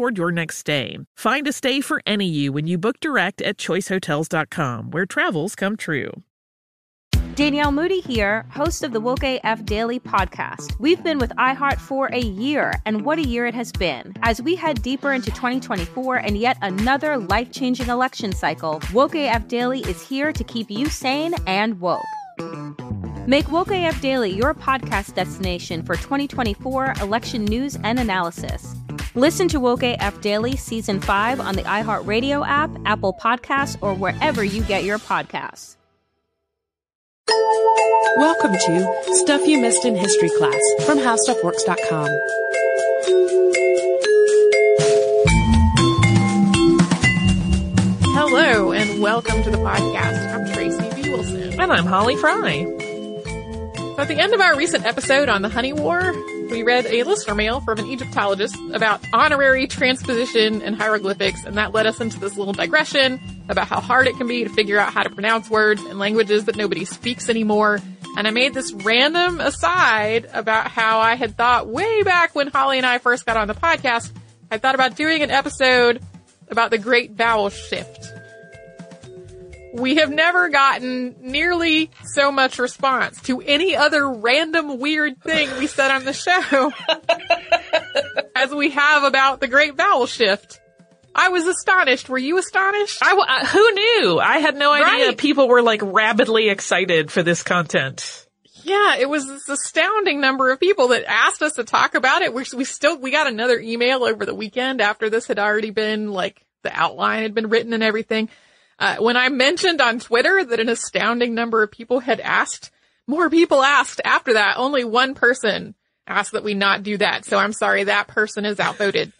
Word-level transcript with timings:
toward 0.00 0.16
your 0.16 0.32
next 0.32 0.56
stay. 0.56 0.96
Find 1.14 1.46
a 1.46 1.52
stay 1.52 1.82
for 1.82 2.00
any 2.06 2.24
you 2.24 2.54
when 2.54 2.66
you 2.66 2.78
book 2.78 3.00
direct 3.00 3.42
at 3.42 3.58
choicehotels.com, 3.58 4.92
where 4.92 5.04
travels 5.04 5.54
come 5.54 5.76
true. 5.76 6.22
Danielle 7.34 7.70
Moody 7.70 8.00
here, 8.00 8.46
host 8.50 8.82
of 8.82 8.92
the 8.92 9.00
Woke 9.00 9.22
AF 9.22 9.62
Daily 9.66 10.00
podcast. 10.00 10.78
We've 10.80 11.02
been 11.04 11.18
with 11.18 11.30
iHeart 11.36 11.78
for 11.78 12.06
a 12.14 12.20
year, 12.20 12.72
and 12.86 13.04
what 13.04 13.18
a 13.18 13.26
year 13.26 13.44
it 13.44 13.54
has 13.54 13.72
been. 13.72 14.14
As 14.22 14.40
we 14.40 14.54
head 14.54 14.80
deeper 14.82 15.12
into 15.12 15.30
2024 15.32 16.16
and 16.16 16.38
yet 16.38 16.56
another 16.62 17.18
life 17.18 17.52
changing 17.52 17.88
election 17.88 18.32
cycle, 18.32 18.80
Woke 18.94 19.14
AF 19.14 19.48
Daily 19.48 19.80
is 19.80 20.00
here 20.00 20.32
to 20.32 20.44
keep 20.44 20.70
you 20.70 20.88
sane 20.88 21.34
and 21.46 21.78
woke. 21.78 22.19
Make 23.26 23.50
Woke 23.52 23.70
AF 23.70 24.00
Daily 24.00 24.30
your 24.30 24.54
podcast 24.54 25.14
destination 25.14 25.82
for 25.82 25.94
2024 25.94 26.94
election 27.00 27.44
news 27.44 27.76
and 27.84 27.98
analysis. 27.98 28.74
Listen 29.14 29.46
to 29.48 29.60
Woke 29.60 29.82
AF 29.82 30.20
Daily 30.20 30.56
Season 30.56 31.00
5 31.00 31.40
on 31.40 31.54
the 31.54 31.62
iHeartRadio 31.62 32.46
app, 32.46 32.70
Apple 32.84 33.12
Podcasts, 33.12 33.76
or 33.80 33.94
wherever 33.94 34.42
you 34.42 34.62
get 34.64 34.84
your 34.84 34.98
podcasts. 34.98 35.76
Welcome 38.16 38.52
to 38.52 39.04
Stuff 39.12 39.46
You 39.46 39.60
Missed 39.60 39.84
in 39.84 39.94
History 39.94 40.30
Class 40.30 40.60
from 40.84 40.98
HowStuffWorks.com. 40.98 42.08
Hello, 48.12 48.72
and 48.72 49.00
welcome 49.00 49.42
to 49.42 49.50
the 49.50 49.58
podcast. 49.58 50.39
And 51.60 51.70
I'm 51.70 51.84
Holly 51.84 52.16
Fry. 52.16 52.60
At 53.98 54.08
the 54.08 54.16
end 54.18 54.32
of 54.32 54.40
our 54.40 54.56
recent 54.56 54.86
episode 54.86 55.28
on 55.28 55.42
the 55.42 55.50
Honey 55.50 55.74
War, 55.74 56.14
we 56.50 56.62
read 56.62 56.86
a 56.86 57.02
listener 57.02 57.34
mail 57.34 57.60
from 57.60 57.78
an 57.78 57.86
Egyptologist 57.86 58.56
about 58.72 59.04
honorary 59.12 59.66
transposition 59.66 60.62
and 60.62 60.74
hieroglyphics, 60.74 61.44
and 61.44 61.58
that 61.58 61.74
led 61.74 61.86
us 61.86 62.00
into 62.00 62.18
this 62.18 62.38
little 62.38 62.54
digression 62.54 63.20
about 63.50 63.68
how 63.68 63.78
hard 63.78 64.06
it 64.06 64.16
can 64.16 64.26
be 64.26 64.42
to 64.42 64.48
figure 64.48 64.78
out 64.78 64.94
how 64.94 65.02
to 65.02 65.10
pronounce 65.10 65.50
words 65.50 65.84
in 65.84 65.98
languages 65.98 66.46
that 66.46 66.56
nobody 66.56 66.86
speaks 66.86 67.28
anymore. 67.28 67.78
And 68.16 68.26
I 68.26 68.30
made 68.30 68.54
this 68.54 68.72
random 68.72 69.38
aside 69.38 70.30
about 70.32 70.68
how 70.68 71.00
I 71.00 71.14
had 71.14 71.36
thought 71.36 71.68
way 71.68 72.02
back 72.04 72.34
when 72.34 72.46
Holly 72.46 72.78
and 72.78 72.86
I 72.86 72.96
first 72.96 73.26
got 73.26 73.36
on 73.36 73.48
the 73.48 73.54
podcast, 73.54 74.10
I 74.50 74.56
thought 74.56 74.74
about 74.74 74.96
doing 74.96 75.22
an 75.22 75.30
episode 75.30 76.00
about 76.48 76.70
the 76.70 76.78
Great 76.78 77.10
Vowel 77.10 77.50
Shift. 77.50 78.19
We 79.74 79.96
have 79.96 80.10
never 80.10 80.48
gotten 80.48 81.16
nearly 81.20 81.90
so 82.04 82.32
much 82.32 82.58
response 82.58 83.20
to 83.22 83.40
any 83.40 83.76
other 83.76 84.08
random 84.10 84.78
weird 84.80 85.22
thing 85.22 85.48
we 85.58 85.66
said 85.66 85.90
on 85.90 86.04
the 86.04 86.12
show 86.12 86.72
as 88.36 88.50
we 88.52 88.70
have 88.70 89.04
about 89.04 89.40
the 89.40 89.48
Great 89.48 89.76
Vowel 89.76 90.06
Shift. 90.06 90.60
I 91.14 91.28
was 91.28 91.46
astonished. 91.46 92.08
Were 92.08 92.18
you 92.18 92.38
astonished? 92.38 92.98
I, 93.02 93.12
uh, 93.16 93.46
who 93.46 93.70
knew? 93.72 94.18
I 94.20 94.38
had 94.38 94.56
no 94.56 94.72
idea 94.72 95.08
Right. 95.08 95.18
people 95.18 95.48
were 95.48 95.62
like 95.62 95.80
rabidly 95.82 96.48
excited 96.48 97.10
for 97.10 97.22
this 97.22 97.42
content. 97.42 98.26
Yeah, 98.62 98.96
it 98.96 99.08
was 99.08 99.26
this 99.26 99.48
astounding 99.48 100.20
number 100.20 100.50
of 100.50 100.60
people 100.60 100.88
that 100.88 101.04
asked 101.08 101.42
us 101.42 101.54
to 101.54 101.64
talk 101.64 101.94
about 101.94 102.22
it. 102.22 102.32
We, 102.34 102.44
we 102.56 102.64
still, 102.64 102.98
we 102.98 103.10
got 103.10 103.26
another 103.26 103.58
email 103.58 104.04
over 104.04 104.24
the 104.26 104.34
weekend 104.34 104.80
after 104.80 105.08
this 105.10 105.26
had 105.26 105.38
already 105.38 105.70
been 105.70 106.12
like, 106.12 106.44
the 106.62 106.70
outline 106.72 107.22
had 107.22 107.34
been 107.34 107.48
written 107.48 107.72
and 107.72 107.82
everything. 107.82 108.28
Uh, 108.80 108.96
when 108.96 109.16
I 109.18 109.28
mentioned 109.28 109.82
on 109.82 109.98
Twitter 109.98 110.42
that 110.42 110.58
an 110.58 110.70
astounding 110.70 111.34
number 111.34 111.62
of 111.62 111.70
people 111.70 112.00
had 112.00 112.18
asked, 112.18 112.70
more 113.06 113.28
people 113.28 113.62
asked 113.62 114.00
after 114.04 114.32
that. 114.32 114.56
Only 114.56 114.84
one 114.84 115.14
person 115.14 115.74
asked 116.06 116.32
that 116.32 116.44
we 116.44 116.54
not 116.54 116.82
do 116.82 116.96
that. 116.96 117.26
So 117.26 117.36
I'm 117.36 117.52
sorry, 117.52 117.84
that 117.84 118.08
person 118.08 118.46
is 118.46 118.58
outvoted. 118.58 119.12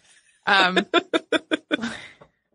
Um, 0.47 0.79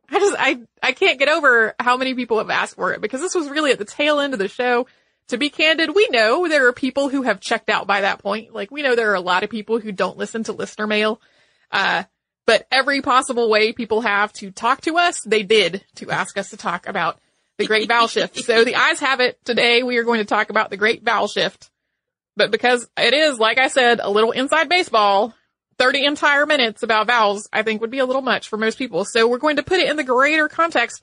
I 0.08 0.18
just, 0.18 0.36
I, 0.36 0.58
I 0.82 0.92
can't 0.92 1.18
get 1.18 1.28
over 1.28 1.76
how 1.78 1.96
many 1.96 2.14
people 2.14 2.38
have 2.38 2.50
asked 2.50 2.74
for 2.74 2.92
it 2.92 3.00
because 3.00 3.20
this 3.20 3.36
was 3.36 3.48
really 3.50 3.70
at 3.70 3.78
the 3.78 3.84
tail 3.84 4.18
end 4.18 4.32
of 4.32 4.40
the 4.40 4.48
show. 4.48 4.88
To 5.28 5.38
be 5.38 5.50
candid, 5.50 5.94
we 5.94 6.08
know 6.10 6.48
there 6.48 6.66
are 6.66 6.72
people 6.72 7.08
who 7.08 7.22
have 7.22 7.40
checked 7.40 7.68
out 7.68 7.86
by 7.86 8.00
that 8.00 8.20
point. 8.20 8.52
Like 8.52 8.70
we 8.70 8.82
know 8.82 8.94
there 8.94 9.10
are 9.10 9.14
a 9.14 9.20
lot 9.20 9.42
of 9.44 9.50
people 9.50 9.78
who 9.78 9.92
don't 9.92 10.18
listen 10.18 10.44
to 10.44 10.52
listener 10.52 10.86
mail. 10.86 11.20
Uh, 11.70 12.04
but 12.46 12.66
every 12.70 13.02
possible 13.02 13.50
way 13.50 13.72
people 13.72 14.00
have 14.00 14.32
to 14.34 14.50
talk 14.50 14.80
to 14.82 14.96
us, 14.96 15.20
they 15.22 15.42
did 15.42 15.84
to 15.96 16.10
ask 16.10 16.38
us 16.38 16.50
to 16.50 16.56
talk 16.56 16.88
about 16.88 17.18
the 17.58 17.66
Great 17.66 17.88
Vowel 17.88 18.06
Shift. 18.06 18.38
So 18.44 18.64
the 18.64 18.76
ayes 18.76 19.00
have 19.00 19.20
it. 19.20 19.44
Today 19.44 19.82
we 19.82 19.96
are 19.96 20.04
going 20.04 20.20
to 20.20 20.24
talk 20.24 20.50
about 20.50 20.70
the 20.70 20.76
Great 20.76 21.02
Vowel 21.02 21.28
Shift. 21.28 21.70
But 22.36 22.50
because 22.50 22.86
it 22.96 23.14
is, 23.14 23.38
like 23.38 23.58
I 23.58 23.68
said, 23.68 23.98
a 24.00 24.10
little 24.10 24.30
inside 24.30 24.68
baseball, 24.68 25.34
30 25.78 26.04
entire 26.04 26.46
minutes 26.46 26.82
about 26.82 27.06
vowels, 27.06 27.48
I 27.52 27.62
think 27.62 27.80
would 27.80 27.90
be 27.90 27.98
a 27.98 28.06
little 28.06 28.22
much 28.22 28.48
for 28.48 28.56
most 28.56 28.78
people. 28.78 29.04
So 29.04 29.26
we're 29.26 29.38
going 29.38 29.56
to 29.56 29.62
put 29.62 29.80
it 29.80 29.90
in 29.90 29.96
the 29.96 30.04
greater 30.04 30.48
context 30.48 31.02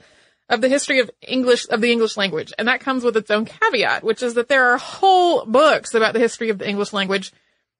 of 0.50 0.62
the 0.62 0.70
history 0.70 1.00
of 1.00 1.09
English, 1.22 1.68
of 1.70 1.82
the 1.82 1.92
English 1.92 2.18
language. 2.18 2.53
And 2.58 2.68
that 2.68 2.82
comes 2.82 3.03
with 3.03 3.18
its 3.18 3.32
own 3.32 3.46
caveat, 3.46 4.03
which 4.03 4.22
is 4.24 4.36
that 4.36 4.48
there 4.48 4.72
are 4.72 4.78
whole 4.78 5.46
books 5.46 5.94
about 5.94 6.14
the 6.14 6.20
history 6.20 6.50
of 6.50 6.59
the 6.59 6.70
English 6.70 6.94
language. 6.94 7.32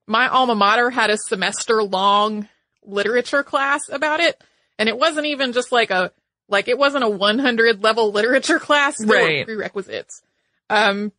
My 0.08 0.28
alma 0.28 0.56
mater 0.56 0.90
had 0.90 1.10
a 1.10 1.18
semester 1.18 1.84
long 1.84 2.48
literature 2.86 3.44
class 3.44 3.90
about 3.90 4.20
it. 4.20 4.42
And 4.80 4.90
it 4.90 4.98
wasn't 4.98 5.28
even 5.28 5.54
just 5.54 5.72
like 5.72 5.92
a, 5.92 6.12
like 6.50 6.68
it 6.68 6.78
wasn't 6.78 7.04
a 7.04 7.10
100 7.10 7.84
level 7.84 8.12
literature 8.12 8.60
class. 8.60 8.98
There 8.98 9.08
were 9.08 9.26
Right. 9.26 9.46
prerequisites. 9.46 10.22
Um, 10.70 11.12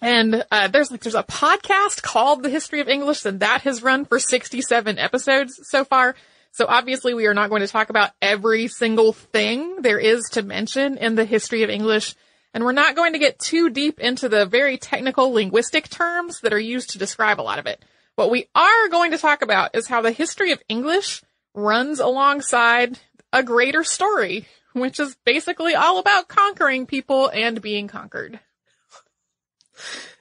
and 0.00 0.44
uh, 0.50 0.68
there's 0.68 0.90
like 0.90 1.00
there's 1.00 1.14
a 1.16 1.24
podcast 1.24 2.02
called 2.02 2.42
The 2.42 2.50
History 2.50 2.80
of 2.80 2.88
English, 2.88 3.24
and 3.24 3.40
that 3.40 3.62
has 3.62 3.82
run 3.82 4.04
for 4.04 4.20
67 4.20 4.98
episodes 4.98 5.58
so 5.64 5.84
far. 5.84 6.14
So 6.52 6.66
obviously, 6.68 7.14
we 7.14 7.26
are 7.26 7.34
not 7.34 7.50
going 7.50 7.62
to 7.62 7.68
talk 7.68 7.90
about 7.90 8.10
every 8.22 8.68
single 8.68 9.12
thing 9.12 9.82
there 9.82 9.98
is 9.98 10.22
to 10.32 10.42
mention 10.42 10.98
in 10.98 11.14
the 11.16 11.24
history 11.24 11.62
of 11.64 11.70
English, 11.70 12.14
and 12.54 12.64
we're 12.64 12.72
not 12.72 12.94
going 12.94 13.12
to 13.14 13.18
get 13.18 13.38
too 13.40 13.70
deep 13.70 13.98
into 13.98 14.28
the 14.28 14.46
very 14.46 14.78
technical 14.78 15.30
linguistic 15.32 15.88
terms 15.88 16.40
that 16.42 16.52
are 16.52 16.58
used 16.60 16.90
to 16.90 16.98
describe 16.98 17.40
a 17.40 17.42
lot 17.42 17.58
of 17.58 17.66
it. 17.66 17.84
What 18.18 18.32
we 18.32 18.48
are 18.52 18.88
going 18.88 19.12
to 19.12 19.18
talk 19.18 19.42
about 19.42 19.76
is 19.76 19.86
how 19.86 20.00
the 20.00 20.10
history 20.10 20.50
of 20.50 20.60
English 20.68 21.22
runs 21.54 22.00
alongside 22.00 22.98
a 23.32 23.44
greater 23.44 23.84
story, 23.84 24.48
which 24.72 24.98
is 24.98 25.16
basically 25.24 25.76
all 25.76 26.00
about 26.00 26.26
conquering 26.26 26.86
people 26.86 27.28
and 27.28 27.62
being 27.62 27.86
conquered. 27.86 28.40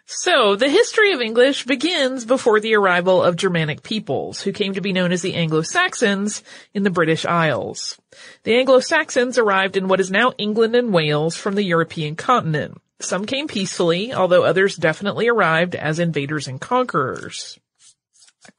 So, 0.05 0.55
the 0.55 0.69
history 0.69 1.13
of 1.13 1.21
English 1.21 1.65
begins 1.65 2.23
before 2.23 2.59
the 2.59 2.75
arrival 2.75 3.23
of 3.23 3.35
Germanic 3.35 3.81
peoples, 3.81 4.41
who 4.41 4.51
came 4.51 4.73
to 4.73 4.81
be 4.81 4.93
known 4.93 5.11
as 5.11 5.23
the 5.23 5.33
Anglo-Saxons 5.33 6.43
in 6.75 6.83
the 6.83 6.91
British 6.91 7.25
Isles. 7.25 7.99
The 8.43 8.59
Anglo-Saxons 8.59 9.39
arrived 9.39 9.75
in 9.75 9.87
what 9.87 9.99
is 9.99 10.11
now 10.11 10.33
England 10.37 10.75
and 10.75 10.93
Wales 10.93 11.35
from 11.35 11.55
the 11.55 11.63
European 11.63 12.15
continent. 12.15 12.79
Some 12.99 13.25
came 13.25 13.47
peacefully, 13.47 14.13
although 14.13 14.43
others 14.43 14.75
definitely 14.75 15.29
arrived 15.29 15.73
as 15.73 15.97
invaders 15.97 16.47
and 16.47 16.61
conquerors. 16.61 17.57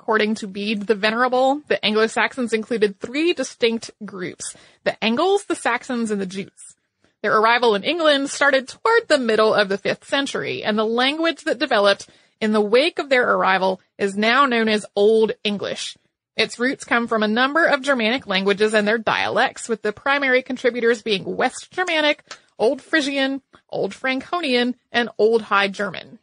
According 0.08 0.36
to 0.36 0.46
Bede 0.46 0.86
the 0.86 0.94
Venerable, 0.94 1.60
the 1.68 1.84
Anglo-Saxons 1.84 2.54
included 2.54 2.98
three 2.98 3.34
distinct 3.34 3.90
groups. 4.06 4.56
The 4.84 5.04
Angles, 5.04 5.44
the 5.44 5.54
Saxons, 5.54 6.10
and 6.10 6.18
the 6.18 6.24
Jutes. 6.24 6.76
Their 7.20 7.36
arrival 7.36 7.74
in 7.74 7.84
England 7.84 8.30
started 8.30 8.68
toward 8.68 9.06
the 9.06 9.18
middle 9.18 9.52
of 9.52 9.68
the 9.68 9.76
5th 9.76 10.04
century, 10.04 10.64
and 10.64 10.78
the 10.78 10.86
language 10.86 11.44
that 11.44 11.58
developed 11.58 12.08
in 12.40 12.52
the 12.52 12.60
wake 12.62 12.98
of 12.98 13.10
their 13.10 13.30
arrival 13.34 13.82
is 13.98 14.16
now 14.16 14.46
known 14.46 14.70
as 14.70 14.86
Old 14.96 15.32
English. 15.44 15.98
Its 16.38 16.58
roots 16.58 16.84
come 16.84 17.06
from 17.06 17.22
a 17.22 17.28
number 17.28 17.66
of 17.66 17.82
Germanic 17.82 18.26
languages 18.26 18.72
and 18.72 18.88
their 18.88 18.96
dialects, 18.96 19.68
with 19.68 19.82
the 19.82 19.92
primary 19.92 20.40
contributors 20.40 21.02
being 21.02 21.36
West 21.36 21.70
Germanic, 21.70 22.24
Old 22.58 22.80
Frisian, 22.80 23.42
Old 23.68 23.92
Franconian, 23.92 24.74
and 24.90 25.10
Old 25.18 25.42
High 25.42 25.68
German. 25.68 26.18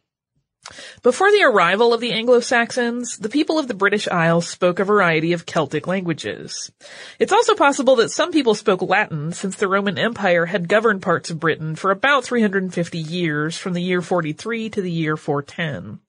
Before 1.02 1.30
the 1.30 1.44
arrival 1.44 1.94
of 1.94 2.00
the 2.00 2.12
Anglo-Saxons, 2.12 3.18
the 3.18 3.28
people 3.28 3.58
of 3.58 3.68
the 3.68 3.74
British 3.74 4.08
Isles 4.08 4.48
spoke 4.48 4.78
a 4.78 4.84
variety 4.84 5.32
of 5.32 5.46
Celtic 5.46 5.86
languages. 5.86 6.72
It's 7.18 7.32
also 7.32 7.54
possible 7.54 7.96
that 7.96 8.10
some 8.10 8.32
people 8.32 8.54
spoke 8.54 8.82
Latin 8.82 9.32
since 9.32 9.56
the 9.56 9.68
Roman 9.68 9.98
Empire 9.98 10.46
had 10.46 10.68
governed 10.68 11.02
parts 11.02 11.30
of 11.30 11.38
Britain 11.38 11.76
for 11.76 11.90
about 11.90 12.24
350 12.24 12.98
years 12.98 13.56
from 13.56 13.74
the 13.74 13.82
year 13.82 14.02
43 14.02 14.70
to 14.70 14.82
the 14.82 14.90
year 14.90 15.16
410. 15.16 16.00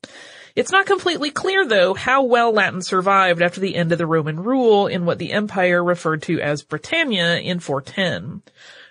It's 0.55 0.71
not 0.71 0.87
completely 0.87 1.29
clear 1.29 1.67
though 1.67 1.93
how 1.93 2.23
well 2.23 2.51
Latin 2.51 2.81
survived 2.81 3.43
after 3.43 3.59
the 3.59 3.75
end 3.75 3.91
of 3.91 3.99
the 3.99 4.07
Roman 4.07 4.41
rule 4.41 4.87
in 4.87 5.05
what 5.05 5.19
the 5.19 5.33
empire 5.33 5.83
referred 5.83 6.23
to 6.23 6.41
as 6.41 6.63
Britannia 6.63 7.37
in 7.37 7.59
410. 7.59 8.41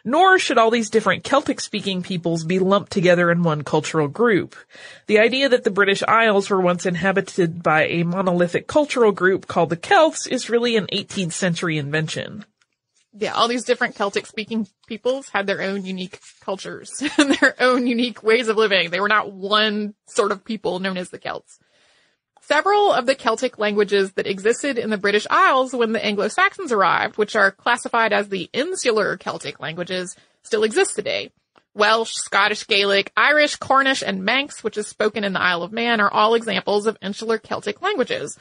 Nor 0.07 0.39
should 0.39 0.57
all 0.57 0.71
these 0.71 0.89
different 0.89 1.25
Celtic 1.25 1.61
speaking 1.61 2.01
peoples 2.01 2.45
be 2.45 2.61
lumped 2.61 2.93
together 2.93 3.29
in 3.29 3.43
one 3.43 3.65
cultural 3.65 4.07
group. 4.07 4.55
The 5.09 5.19
idea 5.19 5.49
that 5.49 5.65
the 5.65 5.71
British 5.73 6.05
Isles 6.05 6.49
were 6.49 6.61
once 6.61 6.87
inhabited 6.87 7.61
by 7.61 7.87
a 7.87 8.05
monolithic 8.05 8.69
cultural 8.69 9.11
group 9.11 9.49
called 9.49 9.71
the 9.71 9.77
Celts 9.77 10.29
is 10.29 10.49
really 10.49 10.77
an 10.77 10.87
18th 10.93 11.33
century 11.33 11.77
invention. 11.77 12.45
Yeah, 13.19 13.33
all 13.33 13.49
these 13.49 13.65
different 13.65 13.97
Celtic 13.97 14.27
speaking 14.27 14.69
peoples 14.87 15.31
had 15.31 15.49
their 15.49 15.61
own 15.61 15.85
unique 15.85 16.21
cultures 16.41 17.03
and 17.19 17.35
their 17.35 17.57
own 17.59 17.89
unique 17.89 18.23
ways 18.23 18.47
of 18.47 18.57
living. 18.57 18.91
They 18.91 19.01
were 19.01 19.09
not 19.09 19.33
one 19.33 19.95
sort 20.07 20.31
of 20.31 20.45
people 20.45 20.79
known 20.79 20.99
as 20.99 21.11
the 21.11 21.19
Celts. 21.19 21.59
Several 22.47 22.93
of 22.93 23.07
the 23.07 23.17
Celtic 23.17 23.59
languages 23.59 24.13
that 24.13 24.29
existed 24.29 24.79
in 24.79 24.89
the 24.89 24.97
British 24.97 25.27
Isles 25.29 25.75
when 25.75 25.91
the 25.91 26.05
Anglo-Saxons 26.05 26.71
arrived, 26.71 27.19
which 27.19 27.35
are 27.35 27.51
classified 27.51 28.13
as 28.13 28.29
the 28.29 28.49
insular 28.53 29.17
Celtic 29.17 29.59
languages, 29.59 30.15
still 30.45 30.63
exist 30.63 30.95
today. 30.95 31.33
Welsh, 31.75 32.13
Scottish 32.13 32.69
Gaelic, 32.69 33.11
Irish, 33.17 33.57
Cornish, 33.57 34.01
and 34.01 34.25
Manx, 34.25 34.63
which 34.63 34.79
is 34.79 34.87
spoken 34.87 35.25
in 35.25 35.33
the 35.33 35.43
Isle 35.43 35.65
of 35.65 35.73
Man, 35.73 36.01
are 36.01 36.13
all 36.13 36.35
examples 36.35 36.87
of 36.87 36.97
insular 37.03 37.39
Celtic 37.39 37.83
languages. 37.83 38.39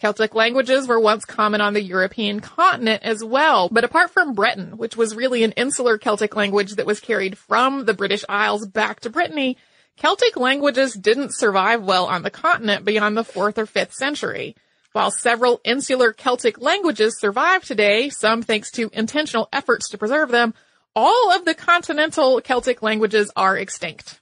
Celtic 0.00 0.36
languages 0.36 0.86
were 0.86 1.00
once 1.00 1.24
common 1.24 1.60
on 1.60 1.74
the 1.74 1.82
European 1.82 2.38
continent 2.38 3.02
as 3.02 3.24
well, 3.24 3.68
but 3.68 3.82
apart 3.82 4.10
from 4.10 4.34
Breton, 4.34 4.76
which 4.76 4.96
was 4.96 5.16
really 5.16 5.42
an 5.42 5.52
insular 5.52 5.98
Celtic 5.98 6.36
language 6.36 6.76
that 6.76 6.86
was 6.86 7.00
carried 7.00 7.36
from 7.36 7.84
the 7.84 7.94
British 7.94 8.24
Isles 8.28 8.64
back 8.68 9.00
to 9.00 9.10
Brittany, 9.10 9.56
Celtic 10.00 10.38
languages 10.38 10.94
didn't 10.94 11.34
survive 11.36 11.82
well 11.82 12.06
on 12.06 12.22
the 12.22 12.30
continent 12.30 12.86
beyond 12.86 13.18
the 13.18 13.22
4th 13.22 13.58
or 13.58 13.66
5th 13.66 13.92
century. 13.92 14.56
While 14.92 15.10
several 15.10 15.60
insular 15.62 16.14
Celtic 16.14 16.58
languages 16.58 17.20
survive 17.20 17.66
today, 17.66 18.08
some 18.08 18.40
thanks 18.42 18.70
to 18.72 18.88
intentional 18.94 19.50
efforts 19.52 19.90
to 19.90 19.98
preserve 19.98 20.30
them, 20.30 20.54
all 20.96 21.32
of 21.32 21.44
the 21.44 21.52
continental 21.52 22.40
Celtic 22.40 22.82
languages 22.82 23.30
are 23.36 23.58
extinct. 23.58 24.18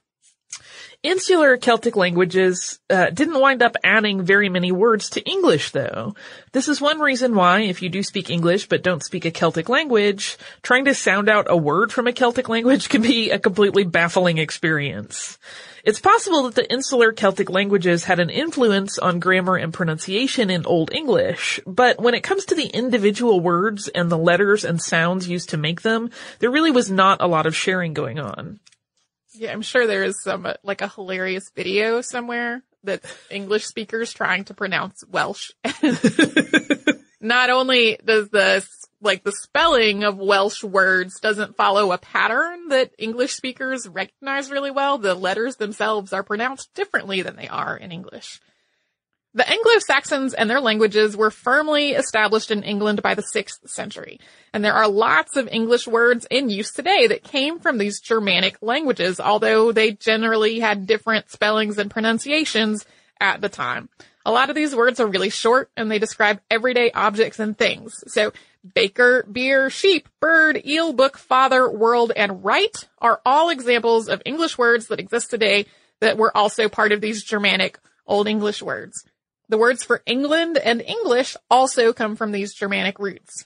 Insular 1.01 1.55
Celtic 1.55 1.95
languages 1.95 2.77
uh, 2.89 3.09
didn't 3.09 3.39
wind 3.39 3.63
up 3.63 3.77
adding 3.81 4.21
very 4.21 4.49
many 4.49 4.73
words 4.73 5.11
to 5.11 5.21
English, 5.21 5.71
though. 5.71 6.13
This 6.51 6.67
is 6.67 6.81
one 6.81 6.99
reason 6.99 7.35
why, 7.35 7.61
if 7.61 7.81
you 7.81 7.87
do 7.87 8.03
speak 8.03 8.29
English 8.29 8.67
but 8.67 8.83
don't 8.83 9.01
speak 9.01 9.23
a 9.23 9.31
Celtic 9.31 9.69
language, 9.69 10.37
trying 10.61 10.83
to 10.85 10.93
sound 10.93 11.29
out 11.29 11.47
a 11.49 11.55
word 11.55 11.93
from 11.93 12.07
a 12.07 12.11
Celtic 12.11 12.49
language 12.49 12.89
can 12.89 13.01
be 13.01 13.29
a 13.29 13.39
completely 13.39 13.85
baffling 13.85 14.39
experience. 14.39 15.37
It's 15.83 15.99
possible 15.99 16.43
that 16.43 16.55
the 16.55 16.71
insular 16.71 17.11
Celtic 17.11 17.49
languages 17.49 18.03
had 18.03 18.19
an 18.19 18.29
influence 18.29 18.97
on 18.97 19.19
grammar 19.19 19.55
and 19.55 19.73
pronunciation 19.73 20.49
in 20.49 20.65
Old 20.65 20.93
English, 20.93 21.59
but 21.65 21.99
when 21.99 22.13
it 22.13 22.23
comes 22.23 22.45
to 22.45 22.55
the 22.55 22.67
individual 22.67 23.39
words 23.39 23.87
and 23.87 24.11
the 24.11 24.17
letters 24.17 24.65
and 24.65 24.81
sounds 24.81 25.27
used 25.27 25.49
to 25.49 25.57
make 25.57 25.81
them, 25.81 26.09
there 26.39 26.51
really 26.51 26.71
was 26.71 26.91
not 26.91 27.21
a 27.21 27.27
lot 27.27 27.45
of 27.45 27.55
sharing 27.55 27.93
going 27.93 28.19
on. 28.19 28.59
Yeah, 29.33 29.51
I'm 29.51 29.61
sure 29.61 29.87
there 29.87 30.03
is 30.03 30.21
some, 30.21 30.45
uh, 30.45 30.53
like 30.63 30.81
a 30.81 30.87
hilarious 30.87 31.49
video 31.55 32.01
somewhere 32.01 32.63
that 32.83 33.03
English 33.29 33.65
speakers 33.65 34.11
trying 34.13 34.45
to 34.45 34.53
pronounce 34.53 35.03
Welsh. 35.07 35.51
Not 37.21 37.49
only 37.49 37.99
does 38.03 38.29
the, 38.29 38.65
like 39.01 39.23
the 39.23 39.31
spelling 39.31 40.03
of 40.03 40.17
Welsh 40.17 40.63
words 40.63 41.19
doesn't 41.19 41.55
follow 41.55 41.91
a 41.91 41.97
pattern 41.97 42.69
that 42.69 42.91
English 42.97 43.33
speakers 43.33 43.87
recognize 43.87 44.51
really 44.51 44.71
well, 44.71 44.97
the 44.97 45.15
letters 45.15 45.55
themselves 45.55 46.13
are 46.13 46.23
pronounced 46.23 46.73
differently 46.73 47.21
than 47.21 47.35
they 47.35 47.47
are 47.47 47.77
in 47.77 47.91
English. 47.91 48.39
The 49.35 49.47
Anglo-Saxons 49.47 50.33
and 50.33 50.49
their 50.49 50.59
languages 50.59 51.15
were 51.15 51.29
firmly 51.29 51.91
established 51.91 52.49
in 52.49 52.63
England 52.63 53.03
by 53.03 53.13
the 53.13 53.21
6th 53.21 53.69
century, 53.69 54.19
and 54.53 54.65
there 54.65 54.73
are 54.73 54.87
lots 54.87 55.37
of 55.37 55.47
English 55.47 55.87
words 55.87 56.25
in 56.31 56.49
use 56.49 56.71
today 56.71 57.05
that 57.07 57.23
came 57.23 57.59
from 57.59 57.77
these 57.77 58.01
Germanic 58.01 58.57
languages, 58.61 59.19
although 59.19 59.71
they 59.71 59.91
generally 59.91 60.59
had 60.59 60.87
different 60.87 61.29
spellings 61.29 61.77
and 61.77 61.91
pronunciations 61.91 62.85
at 63.21 63.39
the 63.39 63.49
time. 63.49 63.89
A 64.25 64.31
lot 64.31 64.49
of 64.49 64.55
these 64.55 64.75
words 64.75 64.99
are 64.99 65.07
really 65.07 65.29
short 65.29 65.69
and 65.77 65.89
they 65.89 65.99
describe 65.99 66.41
everyday 66.49 66.91
objects 66.91 67.39
and 67.39 67.57
things. 67.57 67.93
So 68.07 68.33
baker, 68.73 69.25
beer, 69.31 69.69
sheep, 69.69 70.09
bird, 70.19 70.61
eel, 70.65 70.93
book, 70.93 71.17
father, 71.17 71.69
world, 71.69 72.11
and 72.15 72.43
right 72.43 72.75
are 72.99 73.21
all 73.25 73.49
examples 73.49 74.07
of 74.07 74.21
English 74.25 74.57
words 74.57 74.87
that 74.87 74.99
exist 74.99 75.29
today 75.29 75.65
that 76.01 76.17
were 76.17 76.35
also 76.35 76.69
part 76.69 76.91
of 76.91 77.01
these 77.01 77.23
Germanic 77.23 77.79
Old 78.05 78.27
English 78.27 78.61
words. 78.61 79.05
The 79.49 79.57
words 79.57 79.83
for 79.83 80.01
England 80.05 80.57
and 80.57 80.81
English 80.81 81.35
also 81.49 81.93
come 81.93 82.15
from 82.15 82.31
these 82.31 82.53
Germanic 82.53 82.99
roots. 82.99 83.45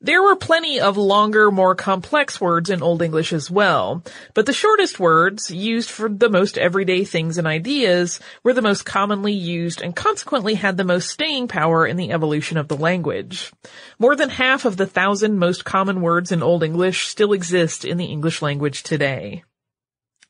There 0.00 0.22
were 0.22 0.36
plenty 0.36 0.78
of 0.78 0.96
longer, 0.96 1.50
more 1.50 1.74
complex 1.74 2.40
words 2.40 2.70
in 2.70 2.84
Old 2.84 3.02
English 3.02 3.32
as 3.32 3.50
well, 3.50 4.04
but 4.32 4.46
the 4.46 4.52
shortest 4.52 5.00
words, 5.00 5.50
used 5.50 5.90
for 5.90 6.08
the 6.08 6.28
most 6.28 6.56
everyday 6.56 7.02
things 7.02 7.36
and 7.36 7.48
ideas, 7.48 8.20
were 8.44 8.52
the 8.52 8.62
most 8.62 8.84
commonly 8.84 9.32
used 9.32 9.82
and 9.82 9.96
consequently 9.96 10.54
had 10.54 10.76
the 10.76 10.84
most 10.84 11.10
staying 11.10 11.48
power 11.48 11.84
in 11.84 11.96
the 11.96 12.12
evolution 12.12 12.58
of 12.58 12.68
the 12.68 12.76
language. 12.76 13.52
More 13.98 14.14
than 14.14 14.28
half 14.28 14.64
of 14.64 14.76
the 14.76 14.86
thousand 14.86 15.36
most 15.36 15.64
common 15.64 16.00
words 16.00 16.30
in 16.30 16.44
Old 16.44 16.62
English 16.62 17.08
still 17.08 17.32
exist 17.32 17.84
in 17.84 17.96
the 17.98 18.06
English 18.06 18.40
language 18.40 18.84
today. 18.84 19.42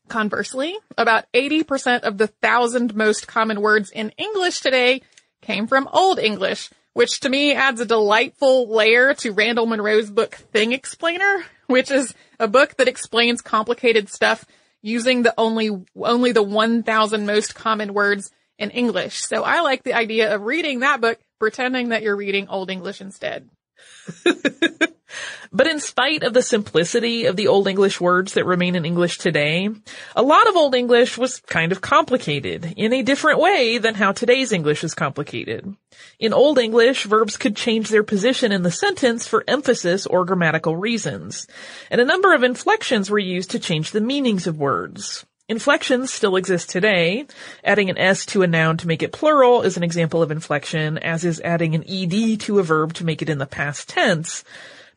Conversely, 0.07 0.75
about 0.97 1.25
80% 1.31 1.99
of 2.01 2.17
the 2.17 2.25
thousand 2.25 2.95
most 2.95 3.27
common 3.27 3.61
words 3.61 3.91
in 3.91 4.09
English 4.17 4.61
today 4.61 5.03
came 5.43 5.67
from 5.67 5.87
Old 5.93 6.17
English, 6.17 6.71
which 6.99 7.21
to 7.21 7.29
me 7.29 7.53
adds 7.53 7.79
a 7.79 7.85
delightful 7.85 8.67
layer 8.67 9.13
to 9.13 9.31
Randall 9.31 9.65
Munroe's 9.65 10.11
book 10.11 10.35
Thing 10.35 10.73
Explainer, 10.73 11.45
which 11.67 11.91
is 11.91 12.13
a 12.41 12.47
book 12.49 12.75
that 12.75 12.89
explains 12.89 13.41
complicated 13.41 14.09
stuff 14.09 14.43
using 14.81 15.23
the 15.23 15.33
only, 15.37 15.71
only 15.95 16.33
the 16.33 16.43
1000 16.43 17.25
most 17.25 17.55
common 17.55 17.93
words 17.93 18.31
in 18.57 18.69
English. 18.71 19.21
So 19.21 19.43
I 19.43 19.61
like 19.61 19.83
the 19.83 19.93
idea 19.93 20.35
of 20.35 20.41
reading 20.41 20.81
that 20.81 20.99
book 20.99 21.17
pretending 21.39 21.89
that 21.89 22.03
you're 22.03 22.17
reading 22.17 22.49
Old 22.49 22.69
English 22.69 22.99
instead. 22.99 23.47
but 25.51 25.67
in 25.67 25.79
spite 25.79 26.23
of 26.23 26.33
the 26.33 26.41
simplicity 26.41 27.25
of 27.25 27.35
the 27.35 27.47
Old 27.47 27.67
English 27.67 27.99
words 27.99 28.33
that 28.33 28.45
remain 28.45 28.75
in 28.75 28.85
English 28.85 29.17
today, 29.17 29.69
a 30.15 30.21
lot 30.21 30.47
of 30.47 30.55
Old 30.55 30.75
English 30.75 31.17
was 31.17 31.39
kind 31.41 31.71
of 31.71 31.81
complicated 31.81 32.73
in 32.77 32.93
a 32.93 33.03
different 33.03 33.39
way 33.39 33.77
than 33.77 33.95
how 33.95 34.11
today's 34.11 34.51
English 34.51 34.83
is 34.83 34.93
complicated. 34.93 35.75
In 36.19 36.33
Old 36.33 36.59
English, 36.59 37.05
verbs 37.05 37.37
could 37.37 37.55
change 37.55 37.89
their 37.89 38.03
position 38.03 38.51
in 38.51 38.63
the 38.63 38.71
sentence 38.71 39.27
for 39.27 39.43
emphasis 39.47 40.05
or 40.05 40.25
grammatical 40.25 40.75
reasons, 40.75 41.47
and 41.89 41.99
a 41.99 42.05
number 42.05 42.33
of 42.33 42.43
inflections 42.43 43.09
were 43.09 43.19
used 43.19 43.51
to 43.51 43.59
change 43.59 43.91
the 43.91 44.01
meanings 44.01 44.47
of 44.47 44.57
words. 44.57 45.25
Inflections 45.49 46.13
still 46.13 46.35
exist 46.35 46.69
today. 46.69 47.25
Adding 47.63 47.89
an 47.89 47.97
S 47.97 48.23
to 48.27 48.43
a 48.43 48.47
noun 48.47 48.77
to 48.77 48.87
make 48.87 49.01
it 49.01 49.11
plural 49.11 49.63
is 49.63 49.77
an 49.77 49.83
example 49.83 50.21
of 50.21 50.29
inflection, 50.29 50.99
as 50.99 51.25
is 51.25 51.41
adding 51.41 51.73
an 51.73 51.83
ED 51.89 52.41
to 52.41 52.59
a 52.59 52.63
verb 52.63 52.93
to 52.93 53.03
make 53.03 53.23
it 53.23 53.29
in 53.29 53.39
the 53.39 53.47
past 53.47 53.89
tense. 53.89 54.43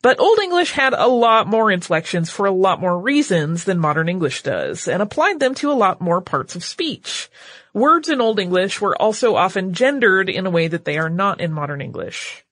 But 0.03 0.21
Old 0.21 0.39
English 0.41 0.73
had 0.73 0.93
a 0.93 1.07
lot 1.07 1.47
more 1.47 1.73
inflections 1.73 2.29
for 2.29 2.45
a 2.45 2.53
lot 2.53 2.83
more 2.83 3.01
reasons 3.01 3.65
than 3.65 3.79
modern 3.79 4.11
English 4.11 4.43
does, 4.43 4.89
and 4.89 5.01
applied 5.01 5.41
them 5.41 5.55
to 5.55 5.73
a 5.73 5.75
lot 5.75 6.03
more 6.03 6.21
parts 6.21 6.55
of 6.55 6.65
speech. 6.65 7.31
Words 7.73 8.11
in 8.11 8.21
Old 8.21 8.39
English 8.39 8.79
were 8.79 9.01
also 9.01 9.37
often 9.37 9.73
gendered 9.73 10.29
in 10.29 10.45
a 10.45 10.51
way 10.51 10.69
that 10.69 10.85
they 10.85 10.99
are 10.99 11.09
not 11.09 11.41
in 11.41 11.51
modern 11.51 11.81
English. 11.81 12.45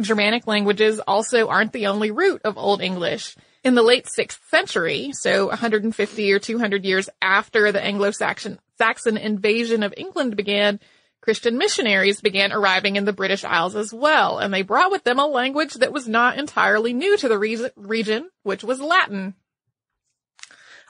Germanic 0.00 0.48
languages 0.48 0.98
also 1.06 1.46
aren't 1.46 1.72
the 1.72 1.86
only 1.86 2.10
root 2.10 2.40
of 2.42 2.58
Old 2.58 2.82
English. 2.82 3.36
In 3.68 3.74
the 3.74 3.82
late 3.82 4.06
6th 4.06 4.38
century, 4.48 5.12
so 5.12 5.48
150 5.48 6.32
or 6.32 6.38
200 6.38 6.86
years 6.86 7.10
after 7.20 7.70
the 7.70 7.84
Anglo-Saxon 7.84 8.58
Saxon 8.78 9.18
invasion 9.18 9.82
of 9.82 9.92
England 9.94 10.38
began, 10.38 10.80
Christian 11.20 11.58
missionaries 11.58 12.22
began 12.22 12.50
arriving 12.50 12.96
in 12.96 13.04
the 13.04 13.12
British 13.12 13.44
Isles 13.44 13.76
as 13.76 13.92
well, 13.92 14.38
and 14.38 14.54
they 14.54 14.62
brought 14.62 14.90
with 14.90 15.04
them 15.04 15.18
a 15.18 15.26
language 15.26 15.74
that 15.74 15.92
was 15.92 16.08
not 16.08 16.38
entirely 16.38 16.94
new 16.94 17.18
to 17.18 17.28
the 17.28 17.38
re- 17.38 17.68
region, 17.76 18.30
which 18.42 18.64
was 18.64 18.80
Latin. 18.80 19.34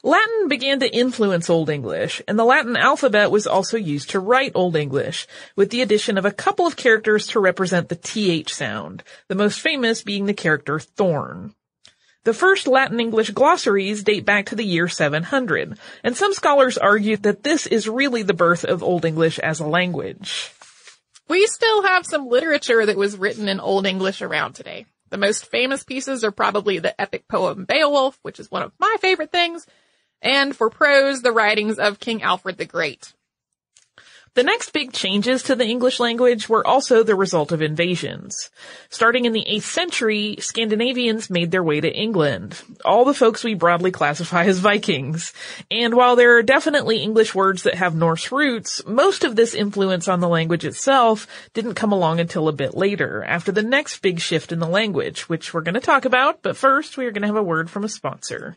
Latin 0.05 0.47
began 0.47 0.79
to 0.79 0.97
influence 0.97 1.51
Old 1.51 1.71
English, 1.71 2.23
and 2.29 2.39
the 2.39 2.45
Latin 2.45 2.77
alphabet 2.77 3.33
was 3.33 3.49
also 3.49 3.77
used 3.77 4.11
to 4.11 4.21
write 4.21 4.53
Old 4.55 4.77
English, 4.77 5.27
with 5.57 5.71
the 5.71 5.83
addition 5.83 6.17
of 6.17 6.25
a 6.25 6.31
couple 6.31 6.65
of 6.65 6.77
characters 6.77 7.27
to 7.27 7.41
represent 7.41 7.89
the 7.89 7.97
TH 7.97 8.55
sound, 8.55 9.03
the 9.27 9.35
most 9.35 9.59
famous 9.59 10.05
being 10.05 10.27
the 10.27 10.33
character 10.33 10.79
thorn. 10.79 11.57
The 12.25 12.35
first 12.35 12.67
Latin 12.67 13.01
English 13.01 13.31
glossaries 13.31 14.03
date 14.03 14.25
back 14.25 14.47
to 14.47 14.55
the 14.55 14.65
year 14.65 14.89
700, 14.89 15.79
and 16.05 16.17
some 16.17 16.35
scholars 16.35 16.77
argue 16.77 17.17
that 17.19 17.43
this 17.43 17.67
is 17.67 17.89
really 17.89 18.23
the 18.23 18.35
birth 18.35 18.65
of 18.65 18.83
Old 18.83 19.05
English 19.05 19.39
as 19.39 19.61
a 19.61 19.67
language. 19.67 20.53
We 21.29 21.47
still 21.47 21.83
have 21.83 22.07
some 22.07 22.29
literature 22.29 22.85
that 22.85 22.97
was 22.97 23.17
written 23.17 23.49
in 23.49 23.61
Old 23.61 23.87
English 23.87 24.21
around 24.23 24.55
today. 24.55 24.87
The 25.11 25.17
most 25.17 25.47
famous 25.47 25.85
pieces 25.85 26.25
are 26.25 26.33
probably 26.33 26.79
the 26.79 26.99
epic 27.01 27.29
poem 27.29 27.65
Beowulf, 27.65 28.19
which 28.23 28.41
is 28.41 28.51
one 28.51 28.63
of 28.63 28.73
my 28.79 28.97
favorite 29.01 29.33
things, 29.33 29.67
and 30.21 30.55
for 30.55 30.71
prose, 30.71 31.23
the 31.23 31.33
writings 31.33 31.79
of 31.79 32.01
King 32.01 32.23
Alfred 32.23 32.59
the 32.59 32.67
Great. 32.67 33.15
The 34.35 34.43
next 34.43 34.73
big 34.73 34.93
changes 34.93 35.43
to 35.45 35.55
the 35.55 35.65
English 35.65 35.99
language 36.01 36.49
were 36.49 36.67
also 36.67 37.03
the 37.03 37.15
result 37.15 37.53
of 37.53 37.63
invasions. 37.63 38.51
Starting 38.91 39.25
in 39.25 39.33
the 39.33 39.47
8th 39.49 39.63
century, 39.63 40.37
Scandinavians 40.39 41.31
made 41.31 41.51
their 41.51 41.63
way 41.63 41.81
to 41.81 41.93
England, 41.93 42.61
all 42.85 43.05
the 43.05 43.15
folks 43.15 43.43
we 43.43 43.55
broadly 43.55 43.91
classify 43.91 44.45
as 44.45 44.59
Vikings. 44.59 45.33
And 45.71 45.95
while 45.95 46.17
there 46.17 46.37
are 46.37 46.43
definitely 46.43 46.99
English 46.99 47.35
words 47.35 47.63
that 47.65 47.75
have 47.75 47.95
Norse 47.95 48.31
roots, 48.31 48.85
most 48.87 49.25
of 49.25 49.35
this 49.35 49.55
influence 49.55 50.09
on 50.09 50.21
the 50.21 50.29
language 50.29 50.65
itself 50.65 51.27
didn't 51.55 51.75
come 51.75 51.93
along 51.93 52.21
until 52.21 52.49
a 52.49 52.53
bit 52.53 52.75
later, 52.75 53.25
after 53.25 53.53
the 53.53 53.63
next 53.63 54.03
big 54.03 54.21
shift 54.21 54.53
in 54.53 54.59
the 54.59 54.69
language, 54.69 55.29
which 55.29 55.53
we're 55.53 55.63
going 55.63 55.75
to 55.75 55.81
talk 55.81 56.05
about, 56.05 56.43
but 56.43 56.57
first 56.57 56.97
we 56.97 57.07
are 57.07 57.11
going 57.11 57.23
to 57.23 57.29
have 57.29 57.37
a 57.37 57.43
word 57.43 57.71
from 57.71 57.85
a 57.85 57.89
sponsor. 57.89 58.57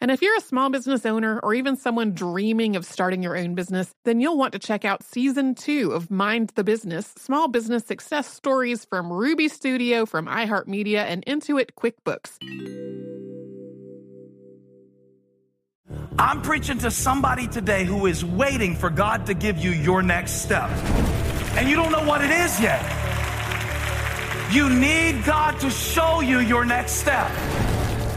And 0.00 0.12
if 0.12 0.22
you're 0.22 0.36
a 0.36 0.40
small 0.40 0.70
business 0.70 1.04
owner 1.04 1.40
or 1.42 1.54
even 1.54 1.76
someone 1.76 2.12
dreaming 2.12 2.76
of 2.76 2.84
starting 2.84 3.22
your 3.22 3.36
own 3.36 3.56
business, 3.56 3.92
then 4.04 4.20
you'll 4.20 4.38
want 4.38 4.52
to 4.52 4.58
check 4.60 4.84
out 4.84 5.02
season 5.02 5.56
two 5.56 5.90
of 5.90 6.08
Mind 6.08 6.52
the 6.54 6.62
Business 6.62 7.12
Small 7.18 7.48
Business 7.48 7.84
Success 7.84 8.32
Stories 8.32 8.84
from 8.84 9.12
Ruby 9.12 9.48
Studio, 9.48 10.06
from 10.06 10.26
iHeartMedia, 10.26 10.98
and 10.98 11.26
Intuit 11.26 11.70
QuickBooks. 11.76 12.38
I'm 16.16 16.42
preaching 16.42 16.78
to 16.78 16.90
somebody 16.90 17.48
today 17.48 17.84
who 17.84 18.06
is 18.06 18.24
waiting 18.24 18.76
for 18.76 18.90
God 18.90 19.26
to 19.26 19.34
give 19.34 19.58
you 19.58 19.70
your 19.70 20.02
next 20.02 20.42
step. 20.42 20.70
And 21.56 21.68
you 21.68 21.74
don't 21.74 21.90
know 21.90 22.04
what 22.04 22.22
it 22.22 22.30
is 22.30 22.60
yet. 22.60 22.82
You 24.52 24.70
need 24.70 25.24
God 25.24 25.58
to 25.60 25.70
show 25.70 26.20
you 26.20 26.38
your 26.38 26.64
next 26.64 26.92
step. 26.92 27.30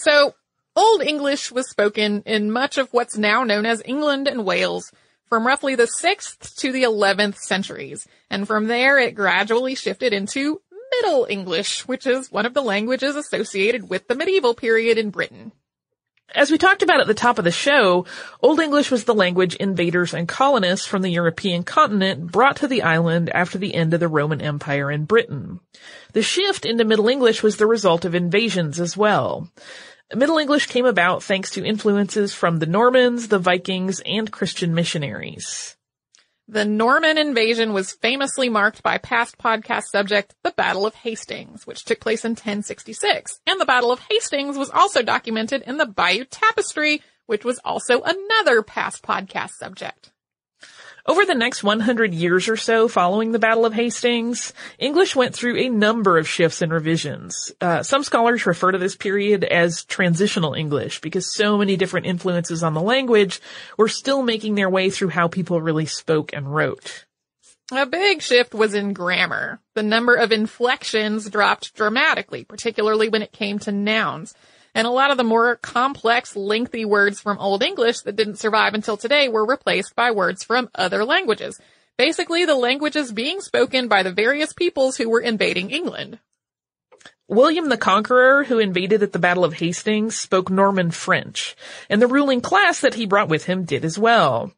So, 0.00 0.34
Old 0.74 1.02
English 1.02 1.52
was 1.52 1.68
spoken 1.68 2.22
in 2.24 2.50
much 2.50 2.78
of 2.78 2.88
what's 2.90 3.18
now 3.18 3.44
known 3.44 3.66
as 3.66 3.82
England 3.84 4.28
and 4.28 4.46
Wales 4.46 4.90
from 5.28 5.46
roughly 5.46 5.74
the 5.74 5.90
6th 6.02 6.56
to 6.56 6.72
the 6.72 6.84
11th 6.84 7.36
centuries, 7.36 8.08
and 8.30 8.46
from 8.46 8.66
there 8.66 8.98
it 8.98 9.14
gradually 9.14 9.74
shifted 9.74 10.14
into 10.14 10.62
Middle 11.02 11.26
English, 11.28 11.86
which 11.86 12.06
is 12.06 12.32
one 12.32 12.46
of 12.46 12.54
the 12.54 12.62
languages 12.62 13.14
associated 13.14 13.90
with 13.90 14.08
the 14.08 14.14
medieval 14.14 14.54
period 14.54 14.96
in 14.96 15.10
Britain. 15.10 15.52
As 16.32 16.50
we 16.50 16.58
talked 16.58 16.82
about 16.82 17.00
at 17.00 17.08
the 17.08 17.14
top 17.14 17.38
of 17.38 17.44
the 17.44 17.50
show, 17.50 18.06
Old 18.40 18.60
English 18.60 18.92
was 18.92 19.02
the 19.02 19.14
language 19.14 19.56
invaders 19.56 20.14
and 20.14 20.28
colonists 20.28 20.86
from 20.86 21.02
the 21.02 21.10
European 21.10 21.64
continent 21.64 22.30
brought 22.30 22.56
to 22.58 22.68
the 22.68 22.82
island 22.82 23.30
after 23.30 23.58
the 23.58 23.74
end 23.74 23.92
of 23.94 24.00
the 24.00 24.06
Roman 24.06 24.40
Empire 24.40 24.92
in 24.92 25.06
Britain. 25.06 25.58
The 26.12 26.22
shift 26.22 26.64
into 26.64 26.84
Middle 26.84 27.08
English 27.08 27.42
was 27.42 27.56
the 27.56 27.66
result 27.66 28.04
of 28.04 28.14
invasions 28.14 28.78
as 28.78 28.96
well. 28.96 29.50
Middle 30.14 30.38
English 30.38 30.66
came 30.66 30.86
about 30.86 31.22
thanks 31.22 31.52
to 31.52 31.64
influences 31.64 32.34
from 32.34 32.58
the 32.58 32.66
Normans, 32.66 33.28
the 33.28 33.38
Vikings, 33.38 34.00
and 34.04 34.30
Christian 34.30 34.74
missionaries. 34.74 35.76
The 36.48 36.64
Norman 36.64 37.16
invasion 37.16 37.72
was 37.72 37.92
famously 37.92 38.48
marked 38.48 38.82
by 38.82 38.98
past 38.98 39.38
podcast 39.38 39.84
subject, 39.84 40.34
the 40.42 40.50
Battle 40.50 40.84
of 40.84 40.96
Hastings, 40.96 41.64
which 41.64 41.84
took 41.84 42.00
place 42.00 42.24
in 42.24 42.32
1066. 42.32 43.38
And 43.46 43.60
the 43.60 43.64
Battle 43.64 43.92
of 43.92 44.00
Hastings 44.10 44.58
was 44.58 44.68
also 44.68 45.02
documented 45.02 45.62
in 45.62 45.76
the 45.76 45.86
Bayeux 45.86 46.24
Tapestry, 46.24 47.02
which 47.26 47.44
was 47.44 47.60
also 47.64 48.02
another 48.02 48.62
past 48.62 49.04
podcast 49.04 49.50
subject. 49.50 50.10
Over 51.06 51.24
the 51.24 51.34
next 51.34 51.62
100 51.62 52.12
years 52.12 52.48
or 52.48 52.56
so 52.56 52.86
following 52.86 53.32
the 53.32 53.38
Battle 53.38 53.64
of 53.64 53.72
Hastings, 53.72 54.52
English 54.78 55.16
went 55.16 55.34
through 55.34 55.56
a 55.56 55.68
number 55.68 56.18
of 56.18 56.28
shifts 56.28 56.60
and 56.60 56.70
revisions. 56.70 57.52
Uh, 57.60 57.82
some 57.82 58.04
scholars 58.04 58.44
refer 58.44 58.72
to 58.72 58.78
this 58.78 58.96
period 58.96 59.44
as 59.44 59.84
transitional 59.84 60.54
English 60.54 61.00
because 61.00 61.32
so 61.34 61.56
many 61.56 61.76
different 61.76 62.06
influences 62.06 62.62
on 62.62 62.74
the 62.74 62.82
language 62.82 63.40
were 63.78 63.88
still 63.88 64.22
making 64.22 64.54
their 64.54 64.68
way 64.68 64.90
through 64.90 65.08
how 65.08 65.26
people 65.26 65.60
really 65.60 65.86
spoke 65.86 66.32
and 66.34 66.54
wrote. 66.54 67.06
A 67.72 67.86
big 67.86 68.20
shift 68.20 68.52
was 68.52 68.74
in 68.74 68.92
grammar. 68.92 69.60
The 69.74 69.82
number 69.82 70.16
of 70.16 70.32
inflections 70.32 71.30
dropped 71.30 71.74
dramatically, 71.74 72.44
particularly 72.44 73.08
when 73.08 73.22
it 73.22 73.32
came 73.32 73.58
to 73.60 73.72
nouns. 73.72 74.34
And 74.74 74.86
a 74.86 74.90
lot 74.90 75.10
of 75.10 75.16
the 75.16 75.24
more 75.24 75.56
complex, 75.56 76.36
lengthy 76.36 76.84
words 76.84 77.20
from 77.20 77.38
Old 77.38 77.62
English 77.62 78.00
that 78.00 78.16
didn't 78.16 78.38
survive 78.38 78.74
until 78.74 78.96
today 78.96 79.28
were 79.28 79.44
replaced 79.44 79.96
by 79.96 80.10
words 80.12 80.44
from 80.44 80.70
other 80.74 81.04
languages. 81.04 81.60
Basically, 81.98 82.44
the 82.44 82.54
languages 82.54 83.12
being 83.12 83.40
spoken 83.40 83.88
by 83.88 84.02
the 84.02 84.12
various 84.12 84.52
peoples 84.52 84.96
who 84.96 85.10
were 85.10 85.20
invading 85.20 85.70
England. 85.70 86.18
William 87.28 87.68
the 87.68 87.76
Conqueror, 87.76 88.44
who 88.44 88.58
invaded 88.58 89.02
at 89.02 89.12
the 89.12 89.18
Battle 89.18 89.44
of 89.44 89.54
Hastings, 89.54 90.16
spoke 90.16 90.50
Norman 90.50 90.90
French, 90.90 91.54
and 91.88 92.02
the 92.02 92.08
ruling 92.08 92.40
class 92.40 92.80
that 92.80 92.94
he 92.94 93.06
brought 93.06 93.28
with 93.28 93.44
him 93.46 93.64
did 93.64 93.84
as 93.84 93.98
well. 93.98 94.52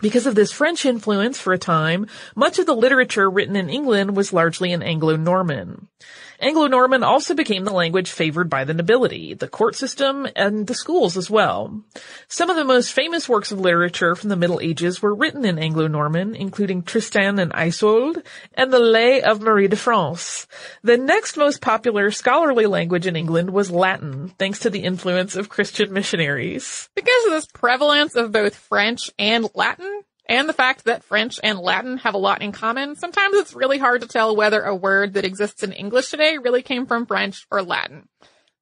Because 0.00 0.26
of 0.26 0.34
this 0.34 0.50
French 0.50 0.84
influence 0.84 1.38
for 1.38 1.52
a 1.52 1.58
time, 1.58 2.08
much 2.34 2.58
of 2.58 2.66
the 2.66 2.74
literature 2.74 3.30
written 3.30 3.54
in 3.54 3.70
England 3.70 4.16
was 4.16 4.32
largely 4.32 4.72
in 4.72 4.82
Anglo-Norman. 4.82 5.88
Anglo-Norman 6.44 7.02
also 7.02 7.34
became 7.34 7.64
the 7.64 7.72
language 7.72 8.10
favored 8.10 8.50
by 8.50 8.64
the 8.64 8.74
nobility, 8.74 9.32
the 9.32 9.48
court 9.48 9.76
system, 9.76 10.28
and 10.36 10.66
the 10.66 10.74
schools 10.74 11.16
as 11.16 11.30
well. 11.30 11.82
Some 12.28 12.50
of 12.50 12.56
the 12.56 12.66
most 12.66 12.92
famous 12.92 13.26
works 13.30 13.50
of 13.50 13.60
literature 13.60 14.14
from 14.14 14.28
the 14.28 14.36
Middle 14.36 14.60
Ages 14.60 15.00
were 15.00 15.14
written 15.14 15.46
in 15.46 15.58
Anglo-Norman, 15.58 16.34
including 16.34 16.82
Tristan 16.82 17.38
and 17.38 17.50
Isolde 17.54 18.22
and 18.52 18.70
the 18.70 18.78
Lay 18.78 19.22
of 19.22 19.40
Marie 19.40 19.68
de 19.68 19.76
France. 19.76 20.46
The 20.82 20.98
next 20.98 21.38
most 21.38 21.62
popular 21.62 22.10
scholarly 22.10 22.66
language 22.66 23.06
in 23.06 23.16
England 23.16 23.48
was 23.48 23.70
Latin, 23.70 24.28
thanks 24.38 24.58
to 24.60 24.70
the 24.70 24.84
influence 24.84 25.36
of 25.36 25.48
Christian 25.48 25.94
missionaries. 25.94 26.90
Because 26.94 27.24
of 27.24 27.32
this 27.32 27.46
prevalence 27.46 28.16
of 28.16 28.32
both 28.32 28.54
French 28.54 29.10
and 29.18 29.48
Latin, 29.54 30.02
and 30.26 30.48
the 30.48 30.54
fact 30.54 30.84
that 30.84 31.04
French 31.04 31.38
and 31.42 31.58
Latin 31.58 31.98
have 31.98 32.14
a 32.14 32.18
lot 32.18 32.42
in 32.42 32.52
common, 32.52 32.96
sometimes 32.96 33.36
it's 33.36 33.54
really 33.54 33.78
hard 33.78 34.00
to 34.00 34.08
tell 34.08 34.34
whether 34.34 34.62
a 34.62 34.74
word 34.74 35.14
that 35.14 35.24
exists 35.24 35.62
in 35.62 35.72
English 35.72 36.10
today 36.10 36.38
really 36.38 36.62
came 36.62 36.86
from 36.86 37.06
French 37.06 37.46
or 37.50 37.62
Latin. 37.62 38.08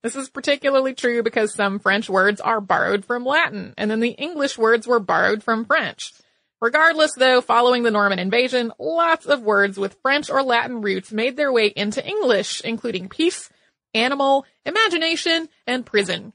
This 0.03 0.17
is 0.17 0.29
particularly 0.29 0.95
true 0.95 1.23
because 1.23 1.55
some 1.55 1.79
French 1.79 2.11
words 2.11 2.41
are 2.41 2.61
borrowed 2.61 3.05
from 3.05 3.25
Latin, 3.25 3.75
and 3.79 3.89
then 3.89 4.01
the 4.01 4.11
English 4.11 4.59
words 4.59 4.87
were 4.87 4.99
borrowed 4.99 5.45
from 5.45 5.65
French. 5.65 6.13
Regardless 6.61 7.13
though, 7.17 7.41
following 7.41 7.85
the 7.85 7.91
Norman 7.91 8.19
invasion, 8.19 8.73
lots 8.79 9.27
of 9.27 9.43
words 9.43 9.79
with 9.79 9.99
French 10.03 10.31
or 10.31 10.43
Latin 10.43 10.81
roots 10.81 11.13
made 11.13 11.37
their 11.37 11.53
way 11.53 11.67
into 11.67 12.05
English, 12.05 12.61
including 12.63 13.09
peace, 13.09 13.49
animal, 13.95 14.45
imagination, 14.65 15.49
and 15.67 15.87
prison. 15.87 16.33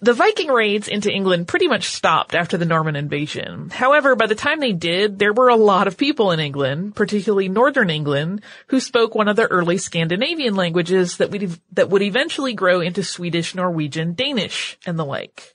The 0.00 0.12
Viking 0.12 0.48
raids 0.48 0.88
into 0.88 1.10
England 1.10 1.48
pretty 1.48 1.68
much 1.68 1.88
stopped 1.88 2.34
after 2.34 2.56
the 2.56 2.64
Norman 2.64 2.96
invasion. 2.96 3.70
However, 3.70 4.14
by 4.14 4.26
the 4.26 4.34
time 4.34 4.60
they 4.60 4.72
did, 4.72 5.18
there 5.18 5.32
were 5.32 5.48
a 5.48 5.56
lot 5.56 5.86
of 5.86 5.96
people 5.96 6.32
in 6.32 6.40
England, 6.40 6.94
particularly 6.94 7.48
northern 7.48 7.90
England, 7.90 8.42
who 8.68 8.80
spoke 8.80 9.14
one 9.14 9.28
of 9.28 9.36
the 9.36 9.46
early 9.46 9.78
Scandinavian 9.78 10.54
languages 10.54 11.16
that 11.16 11.30
would, 11.30 11.58
that 11.72 11.88
would 11.90 12.02
eventually 12.02 12.52
grow 12.52 12.80
into 12.80 13.02
Swedish, 13.02 13.54
Norwegian, 13.54 14.14
Danish, 14.14 14.78
and 14.86 14.98
the 14.98 15.04
like. 15.04 15.54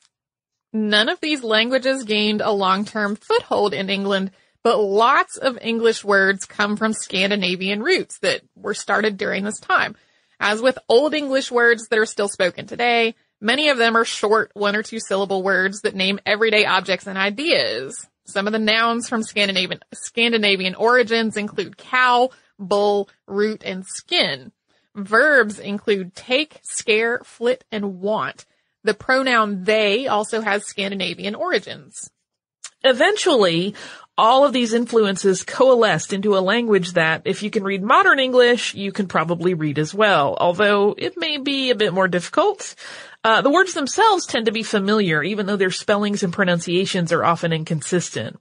None 0.73 1.09
of 1.09 1.19
these 1.19 1.43
languages 1.43 2.03
gained 2.03 2.41
a 2.41 2.51
long-term 2.51 3.17
foothold 3.17 3.73
in 3.73 3.89
England, 3.89 4.31
but 4.63 4.79
lots 4.79 5.37
of 5.37 5.57
English 5.61 6.03
words 6.03 6.45
come 6.45 6.77
from 6.77 6.93
Scandinavian 6.93 7.83
roots 7.83 8.19
that 8.19 8.41
were 8.55 8.73
started 8.73 9.17
during 9.17 9.43
this 9.43 9.59
time. 9.59 9.95
As 10.39 10.61
with 10.61 10.79
Old 10.87 11.13
English 11.13 11.51
words 11.51 11.87
that 11.89 11.99
are 11.99 12.05
still 12.05 12.27
spoken 12.27 12.67
today, 12.67 13.15
Many 13.41 13.69
of 13.69 13.79
them 13.79 13.97
are 13.97 14.05
short 14.05 14.51
one 14.53 14.75
or 14.75 14.83
two 14.83 14.99
syllable 14.99 15.41
words 15.41 15.81
that 15.81 15.95
name 15.95 16.19
everyday 16.25 16.65
objects 16.65 17.07
and 17.07 17.17
ideas. 17.17 18.07
Some 18.25 18.45
of 18.45 18.53
the 18.53 18.59
nouns 18.59 19.09
from 19.09 19.23
Scandinavian, 19.23 19.79
Scandinavian 19.93 20.75
origins 20.75 21.35
include 21.35 21.75
cow, 21.75 22.29
bull, 22.59 23.09
root, 23.27 23.63
and 23.65 23.83
skin. 23.85 24.51
Verbs 24.95 25.57
include 25.57 26.13
take, 26.13 26.59
scare, 26.61 27.19
flit, 27.23 27.65
and 27.71 27.99
want. 27.99 28.45
The 28.83 28.93
pronoun 28.93 29.63
they 29.63 30.07
also 30.07 30.41
has 30.41 30.67
Scandinavian 30.67 31.33
origins. 31.33 32.11
Eventually, 32.83 33.75
all 34.17 34.43
of 34.43 34.53
these 34.53 34.73
influences 34.73 35.43
coalesced 35.43 36.13
into 36.13 36.37
a 36.37 36.41
language 36.41 36.93
that, 36.93 37.23
if 37.25 37.43
you 37.43 37.49
can 37.49 37.63
read 37.63 37.83
modern 37.83 38.19
English, 38.19 38.73
you 38.75 38.91
can 38.91 39.07
probably 39.07 39.53
read 39.53 39.79
as 39.79 39.93
well, 39.93 40.35
although 40.39 40.95
it 40.97 41.17
may 41.17 41.37
be 41.37 41.69
a 41.69 41.75
bit 41.75 41.93
more 41.93 42.07
difficult. 42.07 42.75
Uh, 43.23 43.41
the 43.41 43.51
words 43.51 43.73
themselves 43.73 44.25
tend 44.25 44.47
to 44.47 44.51
be 44.51 44.63
familiar, 44.63 45.21
even 45.21 45.45
though 45.45 45.55
their 45.55 45.69
spellings 45.69 46.23
and 46.23 46.33
pronunciations 46.33 47.11
are 47.11 47.23
often 47.23 47.53
inconsistent. 47.53 48.39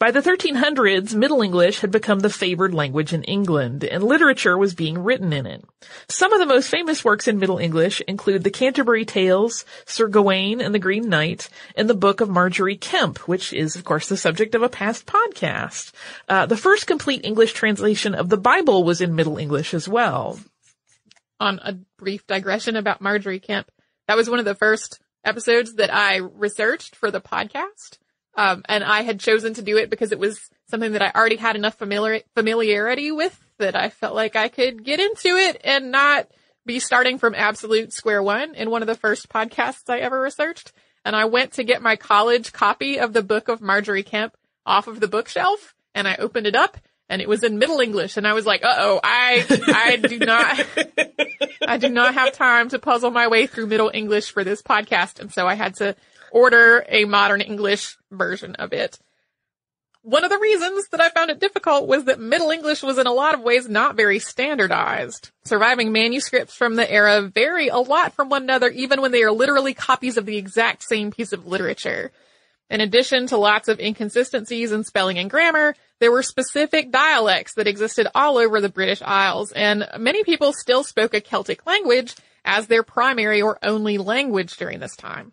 By 0.00 0.10
the 0.10 0.20
1300s, 0.20 1.14
Middle 1.14 1.40
English 1.40 1.80
had 1.80 1.92
become 1.92 2.18
the 2.18 2.30
favored 2.30 2.74
language 2.74 3.12
in 3.12 3.22
England, 3.22 3.84
and 3.84 4.02
literature 4.02 4.58
was 4.58 4.74
being 4.74 4.98
written 4.98 5.32
in 5.32 5.46
it. 5.46 5.64
Some 6.08 6.32
of 6.32 6.40
the 6.40 6.46
most 6.46 6.68
famous 6.68 7.04
works 7.04 7.28
in 7.28 7.38
Middle 7.38 7.58
English 7.58 8.00
include 8.08 8.42
the 8.42 8.50
Canterbury 8.50 9.04
Tales, 9.04 9.64
Sir 9.86 10.08
Gawain 10.08 10.60
and 10.60 10.74
the 10.74 10.80
Green 10.80 11.08
Knight, 11.08 11.48
and 11.76 11.88
the 11.88 11.94
Book 11.94 12.20
of 12.20 12.28
Margery 12.28 12.76
Kempe, 12.76 13.20
which 13.28 13.52
is, 13.52 13.76
of 13.76 13.84
course, 13.84 14.08
the 14.08 14.16
subject 14.16 14.56
of 14.56 14.62
a 14.62 14.68
past 14.68 15.06
podcast. 15.06 15.92
Uh, 16.28 16.44
the 16.44 16.56
first 16.56 16.88
complete 16.88 17.24
English 17.24 17.52
translation 17.52 18.16
of 18.16 18.30
the 18.30 18.36
Bible 18.36 18.82
was 18.82 19.00
in 19.00 19.14
Middle 19.14 19.38
English 19.38 19.74
as 19.74 19.88
well. 19.88 20.40
On 21.38 21.60
a 21.62 21.78
brief 21.96 22.26
digression 22.26 22.74
about 22.74 23.00
Margery 23.00 23.38
Kempe, 23.38 23.70
That 24.08 24.16
was 24.16 24.28
one 24.28 24.40
of 24.40 24.44
the 24.44 24.54
first 24.54 24.98
episodes 25.24 25.74
that 25.74 25.94
I 25.94 26.16
researched 26.16 26.96
for 26.96 27.10
the 27.10 27.20
podcast. 27.20 27.98
Um, 28.36 28.62
and 28.68 28.82
I 28.82 29.02
had 29.02 29.20
chosen 29.20 29.54
to 29.54 29.62
do 29.62 29.76
it 29.76 29.90
because 29.90 30.12
it 30.12 30.18
was 30.18 30.40
something 30.70 30.92
that 30.92 31.02
I 31.02 31.12
already 31.14 31.36
had 31.36 31.56
enough 31.56 31.74
familiar, 31.74 32.20
familiarity 32.34 33.10
with 33.12 33.38
that 33.58 33.76
I 33.76 33.90
felt 33.90 34.14
like 34.14 34.36
I 34.36 34.48
could 34.48 34.84
get 34.84 35.00
into 35.00 35.36
it 35.36 35.60
and 35.64 35.90
not 35.90 36.28
be 36.64 36.78
starting 36.78 37.18
from 37.18 37.34
absolute 37.34 37.92
square 37.92 38.22
one 38.22 38.54
in 38.54 38.70
one 38.70 38.82
of 38.82 38.88
the 38.88 38.94
first 38.94 39.28
podcasts 39.28 39.88
I 39.90 39.98
ever 39.98 40.20
researched. 40.20 40.72
And 41.04 41.16
I 41.16 41.24
went 41.24 41.54
to 41.54 41.64
get 41.64 41.82
my 41.82 41.96
college 41.96 42.52
copy 42.52 42.98
of 42.98 43.12
the 43.12 43.22
book 43.22 43.48
of 43.48 43.60
Margery 43.60 44.04
Kempe 44.04 44.34
off 44.64 44.86
of 44.86 45.00
the 45.00 45.08
bookshelf 45.08 45.74
and 45.94 46.06
I 46.06 46.16
opened 46.16 46.46
it 46.46 46.54
up 46.54 46.76
and 47.08 47.22
it 47.22 47.28
was 47.28 47.42
in 47.42 47.58
Middle 47.58 47.80
English 47.80 48.16
and 48.16 48.26
I 48.26 48.34
was 48.34 48.46
like, 48.46 48.62
uh 48.62 48.74
oh, 48.78 49.00
I, 49.02 49.44
I 49.68 49.96
do 49.96 50.18
not, 50.18 50.66
I 51.68 51.76
do 51.76 51.88
not 51.88 52.14
have 52.14 52.32
time 52.32 52.70
to 52.70 52.78
puzzle 52.78 53.10
my 53.10 53.28
way 53.28 53.46
through 53.46 53.66
Middle 53.66 53.90
English 53.92 54.30
for 54.30 54.42
this 54.42 54.62
podcast. 54.62 55.20
And 55.20 55.32
so 55.32 55.46
I 55.46 55.54
had 55.54 55.74
to 55.76 55.94
order 56.32 56.84
a 56.88 57.04
modern 57.04 57.40
English 57.40 57.96
version 58.10 58.54
of 58.54 58.72
it. 58.72 58.98
One 60.02 60.24
of 60.24 60.30
the 60.30 60.38
reasons 60.38 60.88
that 60.88 61.02
I 61.02 61.10
found 61.10 61.30
it 61.30 61.40
difficult 61.40 61.86
was 61.86 62.04
that 62.04 62.20
Middle 62.20 62.50
English 62.50 62.82
was 62.82 62.96
in 62.96 63.06
a 63.06 63.12
lot 63.12 63.34
of 63.34 63.42
ways 63.42 63.68
not 63.68 63.96
very 63.96 64.18
standardized. 64.18 65.30
Surviving 65.44 65.92
manuscripts 65.92 66.54
from 66.54 66.76
the 66.76 66.90
era 66.90 67.20
vary 67.22 67.68
a 67.68 67.76
lot 67.76 68.14
from 68.14 68.30
one 68.30 68.44
another 68.44 68.70
even 68.70 69.02
when 69.02 69.12
they 69.12 69.22
are 69.22 69.32
literally 69.32 69.74
copies 69.74 70.16
of 70.16 70.24
the 70.24 70.38
exact 70.38 70.82
same 70.82 71.10
piece 71.10 71.32
of 71.32 71.46
literature. 71.46 72.12
In 72.70 72.80
addition 72.80 73.26
to 73.28 73.36
lots 73.36 73.68
of 73.68 73.80
inconsistencies 73.80 74.72
in 74.72 74.84
spelling 74.84 75.18
and 75.18 75.30
grammar, 75.30 75.74
there 76.00 76.12
were 76.12 76.22
specific 76.22 76.90
dialects 76.90 77.54
that 77.54 77.66
existed 77.66 78.06
all 78.14 78.38
over 78.38 78.60
the 78.60 78.68
British 78.68 79.02
Isles, 79.02 79.52
and 79.52 79.88
many 79.98 80.22
people 80.22 80.52
still 80.52 80.84
spoke 80.84 81.14
a 81.14 81.20
Celtic 81.20 81.66
language 81.66 82.14
as 82.44 82.66
their 82.66 82.82
primary 82.82 83.42
or 83.42 83.58
only 83.62 83.98
language 83.98 84.56
during 84.56 84.80
this 84.80 84.96
time. 84.96 85.32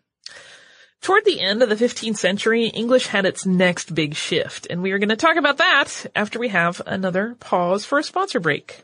Toward 1.02 1.26
the 1.26 1.39
end 1.39 1.62
of 1.62 1.69
the 1.69 1.76
15th 1.76 2.17
century, 2.17 2.67
English 2.67 3.08
had 3.08 3.26
its 3.26 3.45
next 3.45 3.93
big 3.93 4.15
shift, 4.15 4.65
and 4.69 4.82
we 4.82 4.91
are 4.91 4.98
going 4.98 5.10
to 5.10 5.15
talk 5.15 5.36
about 5.38 5.58
that 5.58 6.08
after 6.15 6.39
we 6.39 6.48
have 6.48 6.82
another 6.86 7.36
pause 7.39 7.86
for 7.86 8.00
a 8.00 8.04
sponsor 8.04 8.39
break. 8.39 8.84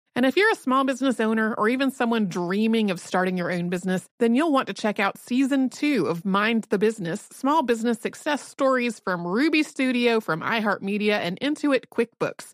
And 0.13 0.25
if 0.25 0.35
you're 0.35 0.51
a 0.51 0.55
small 0.55 0.83
business 0.83 1.21
owner 1.21 1.53
or 1.53 1.69
even 1.69 1.89
someone 1.89 2.27
dreaming 2.27 2.91
of 2.91 2.99
starting 2.99 3.37
your 3.37 3.49
own 3.49 3.69
business, 3.69 4.09
then 4.19 4.35
you'll 4.35 4.51
want 4.51 4.67
to 4.67 4.73
check 4.73 4.99
out 4.99 5.17
season 5.17 5.69
two 5.69 6.07
of 6.07 6.25
Mind 6.25 6.67
the 6.69 6.77
Business 6.77 7.29
Small 7.31 7.63
Business 7.63 7.99
Success 7.99 8.45
Stories 8.45 8.99
from 8.99 9.25
Ruby 9.25 9.63
Studio, 9.63 10.19
from 10.19 10.41
iHeartMedia, 10.41 11.13
and 11.13 11.39
Intuit 11.39 11.85
QuickBooks. 11.93 12.51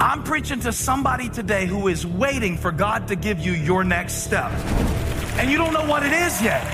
I'm 0.00 0.24
preaching 0.24 0.60
to 0.60 0.72
somebody 0.72 1.28
today 1.28 1.66
who 1.66 1.86
is 1.86 2.04
waiting 2.04 2.56
for 2.56 2.72
God 2.72 3.06
to 3.08 3.16
give 3.16 3.38
you 3.38 3.52
your 3.52 3.84
next 3.84 4.24
step. 4.24 4.50
And 5.38 5.48
you 5.50 5.56
don't 5.56 5.72
know 5.72 5.86
what 5.86 6.02
it 6.02 6.12
is 6.12 6.42
yet. 6.42 6.64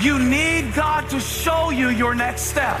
You 0.00 0.18
need 0.18 0.74
God 0.74 1.08
to 1.10 1.20
show 1.20 1.70
you 1.70 1.90
your 1.90 2.16
next 2.16 2.42
step 2.42 2.80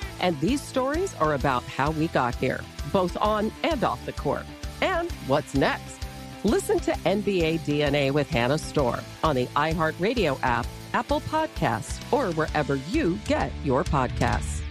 And 0.21 0.39
these 0.39 0.61
stories 0.61 1.15
are 1.15 1.33
about 1.33 1.63
how 1.63 1.91
we 1.91 2.07
got 2.09 2.35
here, 2.35 2.61
both 2.93 3.17
on 3.17 3.51
and 3.63 3.83
off 3.83 4.05
the 4.05 4.13
court. 4.13 4.45
And 4.81 5.11
what's 5.27 5.55
next? 5.55 5.97
Listen 6.43 6.79
to 6.79 6.91
NBA 6.91 7.59
DNA 7.61 8.11
with 8.11 8.29
Hannah 8.29 8.57
Storm 8.57 9.01
on 9.23 9.35
the 9.35 9.47
iHeartRadio 9.47 10.39
app, 10.43 10.65
Apple 10.93 11.21
Podcasts, 11.21 11.99
or 12.13 12.31
wherever 12.33 12.75
you 12.75 13.19
get 13.25 13.51
your 13.63 13.83
podcasts. 13.83 14.61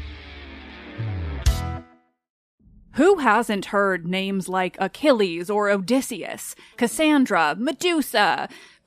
Who 2.94 3.18
hasn't 3.18 3.66
heard 3.66 4.06
names 4.06 4.48
like 4.48 4.76
Achilles 4.80 5.48
or 5.48 5.70
Odysseus, 5.70 6.54
Cassandra, 6.76 7.54
Medusa? 7.56 8.48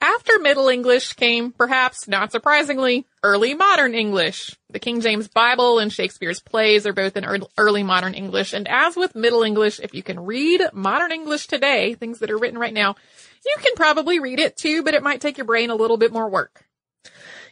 After 0.00 0.38
Middle 0.38 0.68
English 0.68 1.14
came, 1.14 1.50
perhaps 1.50 2.06
not 2.06 2.30
surprisingly, 2.30 3.04
early 3.24 3.54
modern 3.54 3.94
English. 3.94 4.54
The 4.70 4.78
King 4.78 5.00
James 5.00 5.26
Bible 5.26 5.80
and 5.80 5.92
Shakespeare's 5.92 6.40
plays 6.40 6.86
are 6.86 6.92
both 6.92 7.16
in 7.16 7.26
early 7.56 7.82
modern 7.82 8.14
English, 8.14 8.52
and 8.52 8.68
as 8.68 8.94
with 8.94 9.16
Middle 9.16 9.42
English, 9.42 9.80
if 9.80 9.94
you 9.94 10.04
can 10.04 10.20
read 10.20 10.62
modern 10.72 11.10
English 11.10 11.48
today, 11.48 11.94
things 11.94 12.20
that 12.20 12.30
are 12.30 12.38
written 12.38 12.58
right 12.58 12.72
now, 12.72 12.94
you 13.44 13.56
can 13.60 13.74
probably 13.74 14.20
read 14.20 14.38
it 14.38 14.56
too, 14.56 14.84
but 14.84 14.94
it 14.94 15.02
might 15.02 15.20
take 15.20 15.36
your 15.36 15.46
brain 15.46 15.70
a 15.70 15.74
little 15.74 15.96
bit 15.96 16.12
more 16.12 16.28
work. 16.28 16.64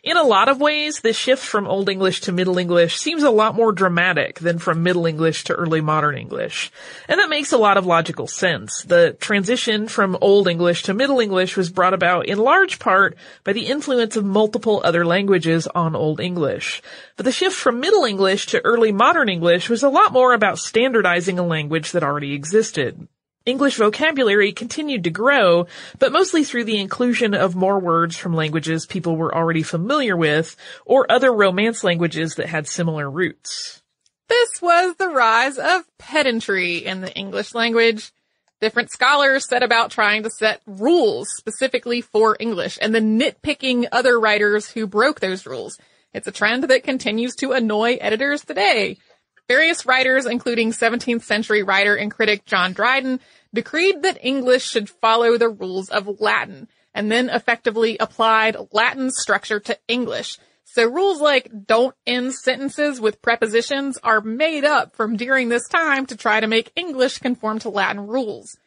In 0.06 0.16
a 0.16 0.22
lot 0.22 0.48
of 0.48 0.60
ways, 0.60 1.00
the 1.00 1.12
shift 1.12 1.44
from 1.44 1.66
Old 1.66 1.88
English 1.88 2.20
to 2.20 2.32
Middle 2.32 2.58
English 2.58 2.96
seems 2.96 3.24
a 3.24 3.30
lot 3.30 3.56
more 3.56 3.72
dramatic 3.72 4.38
than 4.38 4.60
from 4.60 4.84
Middle 4.84 5.04
English 5.04 5.42
to 5.44 5.52
Early 5.52 5.80
Modern 5.80 6.16
English. 6.16 6.70
And 7.08 7.18
that 7.18 7.28
makes 7.28 7.50
a 7.50 7.58
lot 7.58 7.76
of 7.76 7.86
logical 7.86 8.28
sense. 8.28 8.84
The 8.84 9.16
transition 9.18 9.88
from 9.88 10.16
Old 10.20 10.46
English 10.46 10.84
to 10.84 10.94
Middle 10.94 11.18
English 11.18 11.56
was 11.56 11.70
brought 11.70 11.92
about 11.92 12.26
in 12.26 12.38
large 12.38 12.78
part 12.78 13.16
by 13.42 13.52
the 13.52 13.66
influence 13.66 14.14
of 14.14 14.24
multiple 14.24 14.80
other 14.84 15.04
languages 15.04 15.66
on 15.66 15.96
Old 15.96 16.20
English. 16.20 16.82
But 17.16 17.24
the 17.24 17.32
shift 17.32 17.56
from 17.56 17.80
Middle 17.80 18.04
English 18.04 18.46
to 18.46 18.64
Early 18.64 18.92
Modern 18.92 19.28
English 19.28 19.68
was 19.68 19.82
a 19.82 19.88
lot 19.88 20.12
more 20.12 20.34
about 20.34 20.60
standardizing 20.60 21.40
a 21.40 21.44
language 21.44 21.90
that 21.90 22.04
already 22.04 22.32
existed. 22.32 23.08
English 23.46 23.76
vocabulary 23.76 24.50
continued 24.52 25.04
to 25.04 25.10
grow, 25.10 25.66
but 26.00 26.10
mostly 26.10 26.42
through 26.42 26.64
the 26.64 26.80
inclusion 26.80 27.32
of 27.32 27.54
more 27.54 27.78
words 27.78 28.16
from 28.16 28.34
languages 28.34 28.86
people 28.86 29.16
were 29.16 29.32
already 29.32 29.62
familiar 29.62 30.16
with, 30.16 30.56
or 30.84 31.10
other 31.10 31.32
Romance 31.32 31.84
languages 31.84 32.34
that 32.34 32.48
had 32.48 32.66
similar 32.66 33.08
roots. 33.08 33.82
This 34.28 34.60
was 34.60 34.96
the 34.96 35.08
rise 35.08 35.58
of 35.58 35.84
pedantry 35.96 36.78
in 36.78 37.00
the 37.00 37.14
English 37.14 37.54
language. 37.54 38.12
Different 38.60 38.90
scholars 38.90 39.48
set 39.48 39.62
about 39.62 39.92
trying 39.92 40.24
to 40.24 40.30
set 40.30 40.60
rules 40.66 41.28
specifically 41.36 42.00
for 42.00 42.36
English 42.40 42.78
and 42.82 42.92
then 42.92 43.20
nitpicking 43.20 43.86
other 43.92 44.18
writers 44.18 44.68
who 44.68 44.88
broke 44.88 45.20
those 45.20 45.46
rules. 45.46 45.78
It's 46.12 46.26
a 46.26 46.32
trend 46.32 46.64
that 46.64 46.82
continues 46.82 47.36
to 47.36 47.52
annoy 47.52 47.98
editors 48.00 48.44
today. 48.44 48.96
Various 49.48 49.86
writers, 49.86 50.26
including 50.26 50.72
17th 50.72 51.22
century 51.22 51.62
writer 51.62 51.94
and 51.94 52.10
critic 52.10 52.44
John 52.46 52.72
Dryden, 52.72 53.20
decreed 53.54 54.02
that 54.02 54.24
English 54.24 54.68
should 54.68 54.90
follow 54.90 55.38
the 55.38 55.48
rules 55.48 55.88
of 55.88 56.20
Latin 56.20 56.68
and 56.92 57.12
then 57.12 57.28
effectively 57.28 57.96
applied 57.98 58.56
Latin 58.72 59.10
structure 59.10 59.60
to 59.60 59.78
English. 59.86 60.38
So 60.64 60.84
rules 60.84 61.20
like 61.20 61.48
don't 61.66 61.94
end 62.06 62.34
sentences 62.34 63.00
with 63.00 63.22
prepositions 63.22 63.98
are 64.02 64.20
made 64.20 64.64
up 64.64 64.96
from 64.96 65.16
during 65.16 65.48
this 65.48 65.68
time 65.68 66.06
to 66.06 66.16
try 66.16 66.40
to 66.40 66.46
make 66.46 66.72
English 66.74 67.18
conform 67.18 67.60
to 67.60 67.68
Latin 67.68 68.06
rules. 68.06 68.58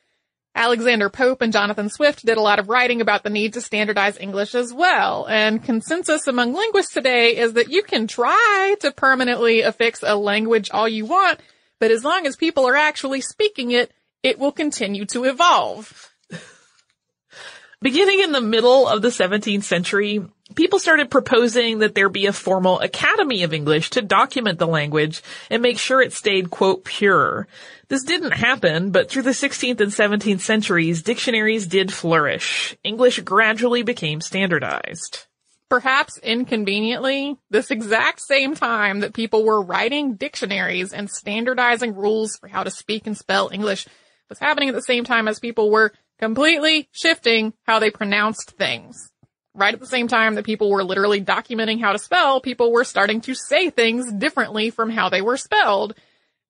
Alexander 0.60 1.10
Pope 1.10 1.42
and 1.42 1.54
Jonathan 1.54 1.88
Swift 1.88 2.26
did 2.26 2.38
a 2.38 2.42
lot 2.42 2.60
of 2.60 2.68
writing 2.68 3.00
about 3.00 3.24
the 3.24 3.30
need 3.30 3.54
to 3.54 3.62
standardize 3.62 4.18
English 4.18 4.54
as 4.56 4.74
well, 4.74 5.26
and 5.30 5.64
consensus 5.64 6.28
among 6.28 6.54
linguists 6.54 6.94
today 6.94 7.38
is 7.38 7.54
that 7.54 7.72
you 7.72 7.82
can 7.82 8.08
try 8.08 8.76
to 8.82 8.92
permanently 8.92 9.62
affix 9.62 10.04
a 10.04 10.18
language 10.18 10.70
all 10.70 10.86
you 10.86 11.06
want, 11.06 11.40
but 11.80 11.92
as 11.92 12.04
long 12.04 12.28
as 12.28 12.36
people 12.36 12.68
are 12.68 12.76
actually 12.76 13.22
speaking 13.22 13.72
it, 13.72 13.90
it 14.22 14.38
will 14.38 14.52
continue 14.52 15.06
to 15.06 15.24
evolve. 15.24 16.14
Beginning 17.82 18.20
in 18.20 18.34
the 18.34 18.42
middle 18.42 18.86
of 18.86 19.02
the 19.02 19.08
17th 19.08 19.64
century, 19.64 20.26
people 20.60 20.78
started 20.78 21.10
proposing 21.10 21.80
that 21.80 21.96
there 21.96 22.10
be 22.10 22.26
a 22.26 22.34
formal 22.34 22.82
Academy 22.82 23.44
of 23.44 23.54
English 23.54 23.92
to 23.92 24.02
document 24.02 24.60
the 24.60 24.68
language 24.68 25.24
and 25.50 25.62
make 25.62 25.80
sure 25.80 26.02
it 26.02 26.12
stayed, 26.12 26.50
quote, 26.50 26.84
pure. 26.84 27.48
This 27.88 28.04
didn't 28.04 28.34
happen, 28.34 28.92
but 28.92 29.10
through 29.10 29.22
the 29.22 29.30
16th 29.30 29.80
and 29.80 29.90
17th 29.90 30.42
centuries, 30.42 31.02
dictionaries 31.02 31.66
did 31.66 31.94
flourish. 31.94 32.76
English 32.84 33.22
gradually 33.22 33.84
became 33.84 34.20
standardized. 34.20 35.28
Perhaps 35.70 36.18
inconveniently, 36.18 37.38
this 37.50 37.72
exact 37.72 38.20
same 38.20 38.54
time 38.54 39.00
that 39.00 39.14
people 39.14 39.46
were 39.46 39.62
writing 39.62 40.16
dictionaries 40.16 40.92
and 40.92 41.10
standardizing 41.10 41.96
rules 41.96 42.36
for 42.36 42.50
how 42.50 42.64
to 42.64 42.70
speak 42.70 43.08
and 43.08 43.18
spell 43.18 43.50
English 43.50 43.88
was 44.28 44.40
happening 44.40 44.68
at 44.68 44.76
the 44.76 44.82
same 44.82 45.06
time 45.06 45.30
as 45.30 45.40
people 45.40 45.72
were 45.72 45.94
completely 46.20 46.90
shifting 46.92 47.54
how 47.64 47.80
they 47.80 47.90
pronounced 47.90 48.52
things. 48.58 49.10
Right 49.56 49.74
at 49.74 49.80
the 49.80 49.88
same 49.88 50.08
time 50.08 50.36
that 50.36 50.46
people 50.46 50.70
were 50.70 50.84
literally 50.84 51.22
documenting 51.22 51.82
how 51.82 51.92
to 51.92 52.00
spell, 52.00 52.40
people 52.40 52.72
were 52.72 52.84
starting 52.84 53.22
to 53.22 53.34
say 53.34 53.70
things 53.70 54.12
differently 54.14 54.70
from 54.70 54.90
how 54.90 55.10
they 55.10 55.22
were 55.22 55.38
spelled. 55.38 55.96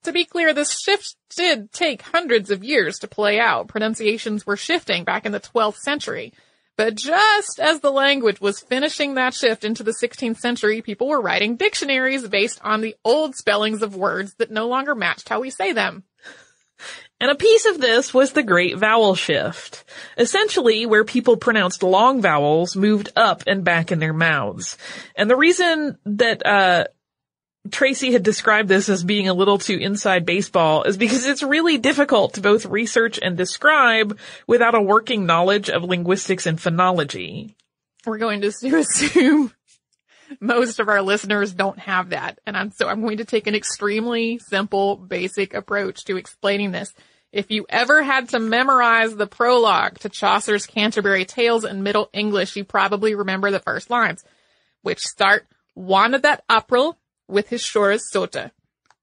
To 0.03 0.12
be 0.12 0.25
clear, 0.25 0.53
this 0.53 0.77
shift 0.77 1.15
did 1.35 1.71
take 1.71 2.01
hundreds 2.01 2.51
of 2.51 2.63
years 2.63 2.99
to 2.99 3.07
play 3.07 3.39
out. 3.39 3.67
Pronunciations 3.67 4.45
were 4.45 4.57
shifting 4.57 5.03
back 5.03 5.25
in 5.25 5.31
the 5.31 5.39
12th 5.39 5.77
century. 5.77 6.33
But 6.77 6.95
just 6.95 7.59
as 7.59 7.81
the 7.81 7.91
language 7.91 8.39
was 8.39 8.62
finishing 8.62 9.15
that 9.15 9.33
shift 9.33 9.65
into 9.65 9.83
the 9.83 9.91
16th 9.91 10.38
century, 10.38 10.81
people 10.81 11.09
were 11.09 11.19
writing 11.19 11.57
dictionaries 11.57 12.25
based 12.29 12.62
on 12.63 12.79
the 12.79 12.95
old 13.03 13.35
spellings 13.35 13.81
of 13.81 13.97
words 13.97 14.35
that 14.35 14.51
no 14.51 14.69
longer 14.69 14.95
matched 14.95 15.27
how 15.27 15.41
we 15.41 15.49
say 15.49 15.73
them. 15.73 16.05
And 17.21 17.32
a 17.32 17.36
piece 17.36 17.65
of 17.65 17.79
this 17.79 18.13
was 18.13 18.32
the 18.32 18.43
great 18.43 18.77
vowel 18.77 19.13
shift. 19.15 19.84
Essentially, 20.17 20.86
where 20.86 21.03
people 21.03 21.36
pronounced 21.36 21.84
long 21.84 22.21
vowels 22.21 22.75
moved 22.75 23.12
up 23.15 23.43
and 23.45 23.63
back 23.63 23.91
in 23.91 23.99
their 23.99 24.13
mouths. 24.13 24.77
And 25.15 25.29
the 25.29 25.36
reason 25.36 25.97
that, 26.05 26.45
uh, 26.45 26.86
Tracy 27.71 28.13
had 28.13 28.23
described 28.23 28.69
this 28.69 28.88
as 28.88 29.03
being 29.03 29.27
a 29.27 29.34
little 29.34 29.58
too 29.58 29.77
inside 29.77 30.25
baseball 30.25 30.84
is 30.84 30.95
because 30.95 31.25
it's 31.25 31.43
really 31.43 31.77
difficult 31.77 32.36
to 32.36 32.41
both 32.41 32.65
research 32.65 33.19
and 33.21 33.36
describe 33.36 34.17
without 34.47 34.75
a 34.75 34.82
working 34.82 35.25
knowledge 35.25 35.69
of 35.69 35.84
linguistics 35.84 36.45
and 36.45 36.58
phonology. 36.58 37.55
We're 38.05 38.17
going 38.17 38.41
to 38.41 38.47
assume 38.77 39.51
most 40.39 40.80
of 40.80 40.89
our 40.89 41.02
listeners 41.02 41.54
don't 41.54 41.80
have 41.80 42.10
that. 42.10 42.39
And 42.46 42.56
I'm, 42.56 42.72
so 42.72 42.88
I'm 42.88 43.02
going 43.02 43.18
to 43.18 43.26
take 43.26 43.48
an 43.48 43.56
extremely 43.56 44.39
simple, 44.39 44.96
basic 44.96 45.54
approach 45.54 46.06
to 46.06 46.18
explaining 46.18 46.72
this. 46.72 46.94
If 47.32 47.52
you 47.52 47.65
ever 47.70 48.02
had 48.02 48.30
to 48.30 48.39
memorize 48.39 49.15
the 49.15 49.28
prologue 49.28 50.00
to 50.00 50.10
Chaucer's 50.10 50.65
Canterbury 50.65 51.26
Tales 51.26 51.63
in 51.63 51.84
Middle 51.84 52.10
English, 52.12 52.56
you 52.56 52.63
probably 52.63 53.13
remember 53.13 53.52
the 53.52 53.60
first 53.60 53.89
lines, 53.89 54.24
which 54.82 55.00
start, 55.00 55.46
Wanted 55.80 56.24
that 56.24 56.44
April 56.52 56.98
with 57.30 57.48
his 57.48 57.62
shores 57.62 58.04
sota. 58.13 58.52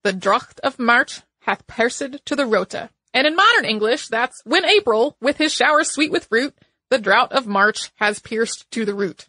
The 0.03 0.12
drought 0.12 0.61
of 0.62 0.79
March 0.79 1.23
hath 1.41 1.67
pierced 1.67 2.27
to 2.27 2.37
the 2.37 2.45
rota. 2.45 2.91
And 3.15 3.27
in 3.27 3.35
modern 3.35 3.65
English, 3.65 4.09
that's 4.09 4.43
when 4.45 4.67
April, 4.67 5.17
with 5.19 5.39
his 5.39 5.55
showers 5.55 5.91
sweet 5.91 6.11
with 6.11 6.27
fruit, 6.27 6.55
the 6.91 6.99
drought 6.99 7.33
of 7.33 7.47
March 7.47 7.93
has 7.95 8.19
pierced 8.19 8.71
to 8.73 8.85
the 8.85 8.93
root. 8.93 9.27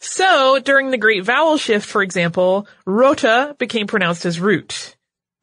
So, 0.00 0.58
during 0.58 0.90
the 0.90 0.96
Great 0.96 1.24
Vowel 1.24 1.58
Shift, 1.58 1.86
for 1.86 2.02
example, 2.02 2.66
rota 2.86 3.54
became 3.58 3.86
pronounced 3.86 4.24
as 4.24 4.40
root. 4.40 4.96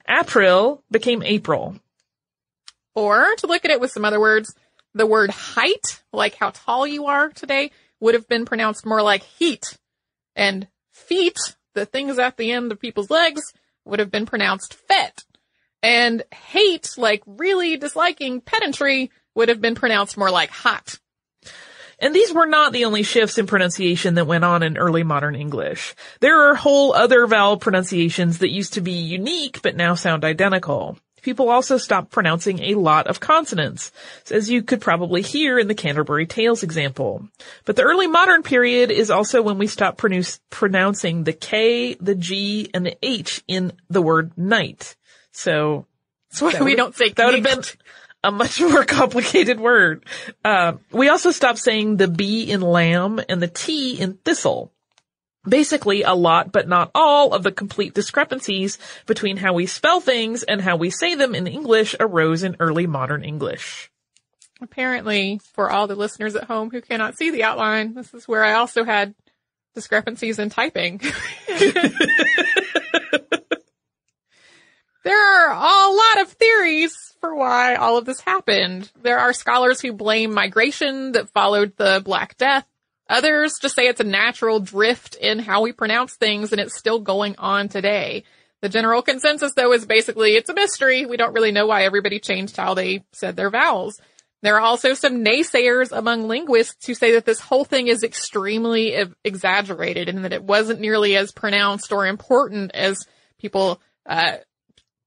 April 0.09 0.83
became 0.89 1.21
April. 1.21 1.75
Or, 2.95 3.35
to 3.37 3.47
look 3.47 3.65
at 3.65 3.71
it 3.71 3.79
with 3.79 3.91
some 3.91 4.03
other 4.03 4.19
words, 4.19 4.55
the 4.95 5.05
word 5.05 5.29
height, 5.29 6.01
like 6.11 6.33
how 6.33 6.49
tall 6.49 6.87
you 6.87 7.05
are 7.05 7.29
today, 7.29 7.69
would 7.99 8.15
have 8.15 8.27
been 8.27 8.45
pronounced 8.45 8.83
more 8.83 9.03
like 9.03 9.21
heat. 9.21 9.77
And 10.35 10.67
feet, 10.91 11.37
the 11.75 11.85
things 11.85 12.17
at 12.17 12.37
the 12.37 12.51
end 12.51 12.71
of 12.71 12.79
people's 12.79 13.11
legs, 13.11 13.53
would 13.85 13.99
have 13.99 14.09
been 14.09 14.25
pronounced 14.25 14.73
fet. 14.73 15.23
And 15.83 16.23
hate, 16.33 16.95
like 16.97 17.21
really 17.27 17.77
disliking 17.77 18.41
pedantry, 18.41 19.11
would 19.35 19.49
have 19.49 19.61
been 19.61 19.75
pronounced 19.75 20.17
more 20.17 20.31
like 20.31 20.49
hot. 20.49 20.99
And 21.99 22.13
these 22.13 22.33
were 22.33 22.45
not 22.45 22.73
the 22.73 22.85
only 22.85 23.03
shifts 23.03 23.37
in 23.37 23.47
pronunciation 23.47 24.15
that 24.15 24.27
went 24.27 24.43
on 24.43 24.61
in 24.61 24.77
early 24.77 25.03
modern 25.03 25.35
English. 25.35 25.95
There 26.19 26.49
are 26.49 26.55
whole 26.55 26.93
other 26.93 27.25
vowel 27.25 27.57
pronunciations 27.57 28.39
that 28.39 28.51
used 28.51 28.73
to 28.73 28.81
be 28.81 28.91
unique 28.91 29.61
but 29.61 29.75
now 29.75 29.95
sound 29.95 30.23
identical. 30.23 30.97
People 31.23 31.49
also 31.49 31.77
stopped 31.77 32.11
pronouncing 32.11 32.59
a 32.59 32.75
lot 32.75 33.07
of 33.07 33.19
consonants, 33.19 33.91
as 34.31 34.49
you 34.49 34.61
could 34.61 34.79
probably 34.79 35.21
hear 35.21 35.57
in 35.59 35.67
the 35.67 35.75
Canterbury 35.75 36.25
Tales 36.25 36.63
example. 36.63 37.27
But 37.65 37.75
the 37.75 37.81
early 37.81 38.07
modern 38.07 38.43
period 38.43 38.91
is 38.91 39.09
also 39.09 39.41
when 39.41 39.57
we 39.57 39.67
stop 39.67 39.97
pronouncing 39.97 41.23
the 41.23 41.33
K, 41.33 41.95
the 41.95 42.15
G, 42.15 42.69
and 42.73 42.85
the 42.85 42.97
H 43.01 43.43
in 43.47 43.73
the 43.89 44.01
word 44.01 44.37
night. 44.37 44.95
So 45.31 45.85
That's 46.29 46.41
why 46.41 46.61
we 46.63 46.75
don't 46.75 46.95
say 46.95 47.09
that 47.09 47.25
would 47.25 47.43
have 47.43 47.43
been. 47.43 47.63
A 48.23 48.31
much 48.31 48.61
more 48.61 48.83
complicated 48.83 49.59
word. 49.59 50.05
Uh, 50.43 50.73
we 50.91 51.09
also 51.09 51.31
stopped 51.31 51.59
saying 51.59 51.97
the 51.97 52.07
B 52.07 52.49
in 52.49 52.61
lamb 52.61 53.19
and 53.29 53.41
the 53.41 53.47
T 53.47 53.99
in 53.99 54.13
thistle. 54.13 54.71
Basically, 55.47 56.03
a 56.03 56.13
lot, 56.13 56.51
but 56.51 56.67
not 56.67 56.91
all, 56.93 57.33
of 57.33 57.43
the 57.43 57.53
complete 57.53 57.93
discrepancies 57.93 58.77
between 59.05 59.37
how 59.37 59.53
we 59.53 59.65
spell 59.65 60.01
things 60.01 60.43
and 60.43 60.59
how 60.59 60.75
we 60.75 60.89
say 60.89 61.15
them 61.15 61.33
in 61.33 61.47
English 61.47 61.95
arose 62.01 62.43
in 62.43 62.57
early 62.59 62.85
modern 62.85 63.23
English. 63.23 63.89
Apparently, 64.59 65.39
for 65.53 65.69
all 65.71 65.87
the 65.87 65.95
listeners 65.95 66.35
at 66.35 66.45
home 66.45 66.69
who 66.69 66.81
cannot 66.81 67.15
see 67.15 67.29
the 67.29 67.43
outline, 67.43 67.93
this 67.93 68.13
is 68.13 68.27
where 68.27 68.43
I 68.43 68.53
also 68.53 68.83
had 68.83 69.15
discrepancies 69.73 70.37
in 70.37 70.49
typing. 70.49 70.99
there 75.07 75.49
are 75.49 75.51
a 75.51 75.93
lot 75.93 76.21
of 76.21 76.33
theories 76.33 76.93
for 77.21 77.35
why 77.35 77.75
all 77.75 77.97
of 77.97 78.05
this 78.05 78.19
happened. 78.19 78.91
There 79.01 79.19
are 79.19 79.33
scholars 79.33 79.81
who 79.81 79.93
blame 79.93 80.33
migration 80.33 81.13
that 81.13 81.29
followed 81.29 81.75
the 81.77 82.01
Black 82.03 82.37
Death. 82.37 82.65
Others 83.09 83.59
just 83.61 83.75
say 83.75 83.87
it's 83.87 84.01
a 84.01 84.05
natural 84.05 84.59
drift 84.59 85.15
in 85.15 85.39
how 85.39 85.61
we 85.61 85.71
pronounce 85.71 86.15
things 86.15 86.51
and 86.51 86.59
it's 86.59 86.77
still 86.77 86.99
going 86.99 87.35
on 87.37 87.69
today. 87.69 88.23
The 88.61 88.69
general 88.69 89.01
consensus 89.01 89.53
though 89.53 89.71
is 89.71 89.85
basically 89.85 90.31
it's 90.31 90.49
a 90.49 90.53
mystery. 90.53 91.05
We 91.05 91.17
don't 91.17 91.33
really 91.33 91.51
know 91.51 91.67
why 91.67 91.83
everybody 91.83 92.19
changed 92.19 92.57
how 92.57 92.73
they 92.73 93.05
said 93.13 93.35
their 93.35 93.49
vowels. 93.49 93.99
There 94.43 94.55
are 94.55 94.61
also 94.61 94.93
some 94.93 95.23
naysayers 95.23 95.91
among 95.91 96.27
linguists 96.27 96.85
who 96.85 96.93
say 96.93 97.13
that 97.13 97.25
this 97.25 97.39
whole 97.39 97.65
thing 97.65 97.87
is 97.87 98.03
extremely 98.03 98.95
exaggerated 99.23 100.09
and 100.09 100.25
that 100.25 100.33
it 100.33 100.43
wasn't 100.43 100.79
nearly 100.79 101.15
as 101.15 101.31
pronounced 101.31 101.91
or 101.91 102.05
important 102.05 102.71
as 102.73 103.07
people 103.39 103.81
uh, 104.05 104.37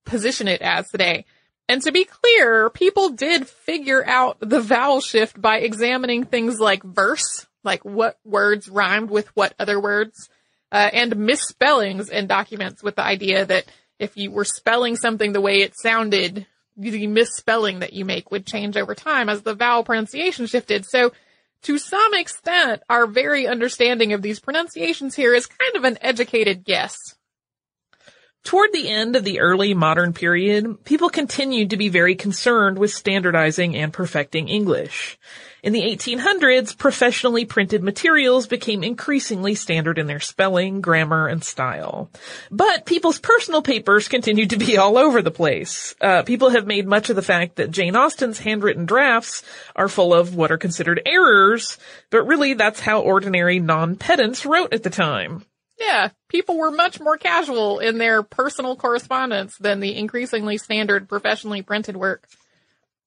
position 0.04 0.48
it 0.48 0.62
as 0.62 0.88
today. 0.88 1.24
And 1.68 1.80
to 1.82 1.92
be 1.92 2.04
clear, 2.04 2.68
people 2.68 3.10
did 3.10 3.46
figure 3.46 4.04
out 4.04 4.38
the 4.40 4.60
vowel 4.60 5.00
shift 5.00 5.40
by 5.40 5.58
examining 5.58 6.24
things 6.24 6.58
like 6.58 6.82
verse, 6.82 7.46
like 7.62 7.84
what 7.84 8.18
words 8.24 8.68
rhymed 8.68 9.10
with 9.10 9.28
what 9.36 9.54
other 9.58 9.80
words, 9.80 10.28
uh, 10.72 10.90
and 10.92 11.16
misspellings 11.16 12.08
in 12.08 12.26
documents 12.26 12.82
with 12.82 12.96
the 12.96 13.04
idea 13.04 13.44
that 13.44 13.66
if 14.00 14.16
you 14.16 14.30
were 14.32 14.44
spelling 14.44 14.96
something 14.96 15.32
the 15.32 15.40
way 15.40 15.60
it 15.60 15.74
sounded, 15.76 16.46
the 16.76 17.06
misspelling 17.06 17.80
that 17.80 17.92
you 17.92 18.04
make 18.04 18.30
would 18.30 18.46
change 18.46 18.76
over 18.76 18.94
time 18.94 19.28
as 19.28 19.42
the 19.42 19.54
vowel 19.54 19.84
pronunciation 19.84 20.46
shifted. 20.46 20.84
So 20.86 21.12
to 21.62 21.78
some 21.78 22.14
extent, 22.14 22.82
our 22.88 23.06
very 23.06 23.46
understanding 23.46 24.12
of 24.12 24.22
these 24.22 24.40
pronunciations 24.40 25.14
here 25.14 25.34
is 25.34 25.46
kind 25.46 25.76
of 25.76 25.84
an 25.84 25.98
educated 26.00 26.64
guess. 26.64 26.96
Toward 28.42 28.72
the 28.72 28.88
end 28.88 29.16
of 29.16 29.24
the 29.24 29.40
early 29.40 29.74
modern 29.74 30.14
period, 30.14 30.84
people 30.84 31.10
continued 31.10 31.70
to 31.70 31.76
be 31.76 31.90
very 31.90 32.14
concerned 32.14 32.78
with 32.78 32.90
standardizing 32.90 33.76
and 33.76 33.92
perfecting 33.92 34.48
English. 34.48 35.18
In 35.62 35.74
the 35.74 35.82
1800s, 35.82 36.76
professionally 36.76 37.44
printed 37.44 37.82
materials 37.82 38.46
became 38.46 38.82
increasingly 38.82 39.54
standard 39.54 39.98
in 39.98 40.06
their 40.06 40.20
spelling, 40.20 40.80
grammar, 40.80 41.26
and 41.26 41.44
style. 41.44 42.08
But 42.50 42.86
people's 42.86 43.18
personal 43.18 43.60
papers 43.60 44.08
continued 44.08 44.50
to 44.50 44.56
be 44.56 44.76
all 44.78 44.96
over 44.96 45.20
the 45.20 45.30
place. 45.30 45.94
Uh, 46.00 46.22
people 46.22 46.48
have 46.48 46.66
made 46.66 46.88
much 46.88 47.10
of 47.10 47.16
the 47.16 47.22
fact 47.22 47.56
that 47.56 47.70
Jane 47.70 47.94
Austen's 47.94 48.38
handwritten 48.38 48.86
drafts 48.86 49.42
are 49.76 49.88
full 49.88 50.14
of 50.14 50.34
what 50.34 50.50
are 50.50 50.58
considered 50.58 51.02
errors, 51.04 51.76
but 52.08 52.26
really 52.26 52.54
that's 52.54 52.80
how 52.80 53.02
ordinary 53.02 53.60
non-pedants 53.60 54.46
wrote 54.46 54.72
at 54.72 54.82
the 54.82 54.90
time. 54.90 55.44
Yeah, 55.80 56.10
people 56.28 56.58
were 56.58 56.70
much 56.70 57.00
more 57.00 57.16
casual 57.16 57.78
in 57.78 57.96
their 57.96 58.22
personal 58.22 58.76
correspondence 58.76 59.56
than 59.56 59.80
the 59.80 59.96
increasingly 59.96 60.58
standard 60.58 61.08
professionally 61.08 61.62
printed 61.62 61.96
work. 61.96 62.28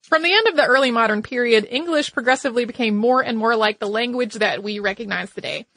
From 0.01 0.23
the 0.23 0.33
end 0.33 0.47
of 0.47 0.55
the 0.55 0.65
early 0.65 0.89
modern 0.89 1.21
period, 1.21 1.67
English 1.69 2.13
progressively 2.13 2.65
became 2.65 2.97
more 2.97 3.21
and 3.21 3.37
more 3.37 3.55
like 3.55 3.77
the 3.77 3.87
language 3.87 4.33
that 4.33 4.63
we 4.63 4.79
recognize 4.79 5.31
today. 5.31 5.67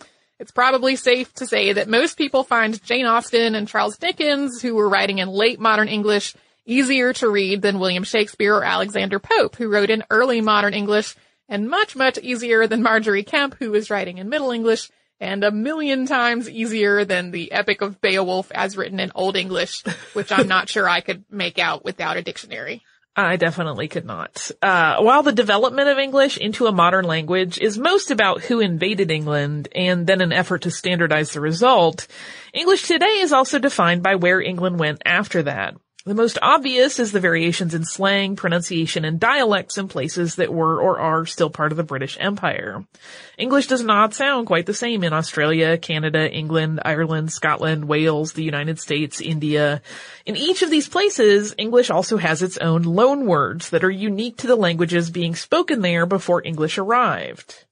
It's 0.40 0.50
probably 0.50 0.96
safe 0.96 1.32
to 1.34 1.46
say 1.46 1.74
that 1.74 1.88
most 1.88 2.16
people 2.16 2.44
find 2.44 2.82
Jane 2.82 3.06
Austen 3.06 3.54
and 3.54 3.68
Charles 3.68 3.98
Dickens, 3.98 4.60
who 4.60 4.74
were 4.74 4.88
writing 4.88 5.18
in 5.18 5.28
late 5.28 5.60
modern 5.60 5.88
English, 5.88 6.34
easier 6.64 7.12
to 7.14 7.28
read 7.28 7.62
than 7.62 7.78
William 7.78 8.04
Shakespeare 8.04 8.54
or 8.54 8.64
Alexander 8.64 9.18
Pope, 9.18 9.56
who 9.56 9.68
wrote 9.68 9.90
in 9.90 10.02
early 10.10 10.40
modern 10.40 10.74
English, 10.74 11.14
and 11.48 11.68
much, 11.68 11.94
much 11.94 12.18
easier 12.18 12.66
than 12.66 12.82
Margery 12.82 13.22
Kempe, 13.22 13.56
who 13.58 13.70
was 13.70 13.90
writing 13.90 14.18
in 14.18 14.28
Middle 14.28 14.50
English, 14.50 14.90
and 15.20 15.44
a 15.44 15.50
million 15.50 16.06
times 16.06 16.48
easier 16.48 17.04
than 17.04 17.30
the 17.30 17.52
Epic 17.52 17.80
of 17.80 18.00
Beowulf 18.00 18.50
as 18.52 18.76
written 18.76 19.00
in 19.00 19.12
Old 19.14 19.36
English, 19.36 19.82
which 20.12 20.32
I'm 20.32 20.48
not 20.48 20.68
sure 20.68 20.88
I 20.88 21.00
could 21.00 21.24
make 21.30 21.58
out 21.58 21.84
without 21.84 22.16
a 22.16 22.22
dictionary. 22.22 22.82
I 23.18 23.36
definitely 23.36 23.88
could 23.88 24.04
not. 24.04 24.50
Uh, 24.60 24.98
while 25.00 25.22
the 25.22 25.32
development 25.32 25.88
of 25.88 25.96
English 25.96 26.36
into 26.36 26.66
a 26.66 26.72
modern 26.72 27.06
language 27.06 27.58
is 27.58 27.78
most 27.78 28.10
about 28.10 28.42
who 28.42 28.60
invaded 28.60 29.10
England 29.10 29.68
and 29.74 30.06
then 30.06 30.20
an 30.20 30.34
effort 30.34 30.62
to 30.62 30.70
standardize 30.70 31.32
the 31.32 31.40
result, 31.40 32.06
English 32.52 32.82
today 32.82 33.20
is 33.20 33.32
also 33.32 33.58
defined 33.58 34.02
by 34.02 34.16
where 34.16 34.42
England 34.42 34.78
went 34.78 35.00
after 35.06 35.44
that. 35.44 35.76
The 36.06 36.14
most 36.14 36.38
obvious 36.40 37.00
is 37.00 37.10
the 37.10 37.18
variations 37.18 37.74
in 37.74 37.84
slang, 37.84 38.36
pronunciation, 38.36 39.04
and 39.04 39.18
dialects 39.18 39.76
in 39.76 39.88
places 39.88 40.36
that 40.36 40.52
were 40.52 40.80
or 40.80 41.00
are 41.00 41.26
still 41.26 41.50
part 41.50 41.72
of 41.72 41.76
the 41.76 41.82
British 41.82 42.16
Empire. 42.20 42.84
English 43.36 43.66
does 43.66 43.82
not 43.82 44.14
sound 44.14 44.46
quite 44.46 44.66
the 44.66 44.72
same 44.72 45.02
in 45.02 45.12
Australia, 45.12 45.76
Canada, 45.76 46.30
England, 46.30 46.78
Ireland, 46.84 47.32
Scotland, 47.32 47.88
Wales, 47.88 48.34
the 48.34 48.44
United 48.44 48.78
States, 48.78 49.20
India. 49.20 49.82
In 50.24 50.36
each 50.36 50.62
of 50.62 50.70
these 50.70 50.88
places, 50.88 51.56
English 51.58 51.90
also 51.90 52.18
has 52.18 52.40
its 52.40 52.56
own 52.58 52.84
loan 52.84 53.26
words 53.26 53.70
that 53.70 53.82
are 53.82 53.90
unique 53.90 54.36
to 54.36 54.46
the 54.46 54.54
languages 54.54 55.10
being 55.10 55.34
spoken 55.34 55.80
there 55.80 56.06
before 56.06 56.40
English 56.46 56.78
arrived. 56.78 57.64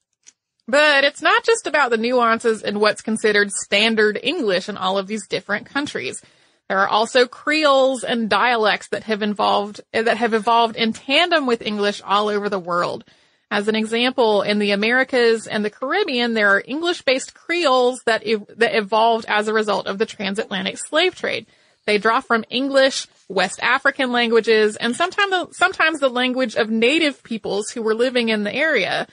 But 0.67 1.05
it's 1.05 1.23
not 1.23 1.45
just 1.45 1.69
about 1.69 1.91
the 1.91 1.99
nuances 1.99 2.63
in 2.63 2.81
what's 2.81 3.01
considered 3.01 3.53
standard 3.53 4.19
English 4.21 4.69
in 4.69 4.77
all 4.77 4.99
of 4.99 5.07
these 5.07 5.29
different 5.29 5.67
countries. 5.67 6.21
There 6.69 6.79
are 6.79 6.89
also 6.89 7.27
creoles 7.27 8.05
and 8.05 8.29
dialects 8.31 8.89
that 8.89 9.05
have 9.05 9.23
involved, 9.23 9.83
that 9.93 10.17
have 10.17 10.33
evolved 10.33 10.77
in 10.77 10.93
tandem 10.93 11.47
with 11.47 11.63
English 11.63 12.01
all 12.03 12.29
over 12.29 12.49
the 12.49 12.59
world. 12.59 13.05
As 13.51 13.69
an 13.69 13.77
example, 13.77 14.43
in 14.43 14.59
the 14.59 14.71
Americas 14.71 15.47
and 15.47 15.65
the 15.65 15.71
Caribbean, 15.71 16.35
there 16.35 16.49
are 16.57 16.63
English-based 16.67 17.35
creoles 17.35 18.01
that, 18.07 18.25
ev- 18.25 18.47
that 18.57 18.75
evolved 18.75 19.27
as 19.29 19.47
a 19.47 19.53
result 19.53 19.87
of 19.87 19.99
the 19.99 20.07
transatlantic 20.07 20.79
slave 20.79 21.15
trade. 21.15 21.47
They 21.87 21.99
draw 21.99 22.21
from 22.21 22.45
English, 22.49 23.07
West 23.29 23.61
African 23.63 24.11
languages, 24.11 24.77
and 24.77 24.97
sometimes, 24.97 25.57
sometimes 25.57 26.01
the 26.01 26.09
language 26.09 26.57
of 26.57 26.71
native 26.71 27.23
peoples 27.23 27.71
who 27.71 27.83
were 27.83 27.95
living 27.95 28.31
in 28.31 28.43
the 28.43 28.55
area. 28.55 29.07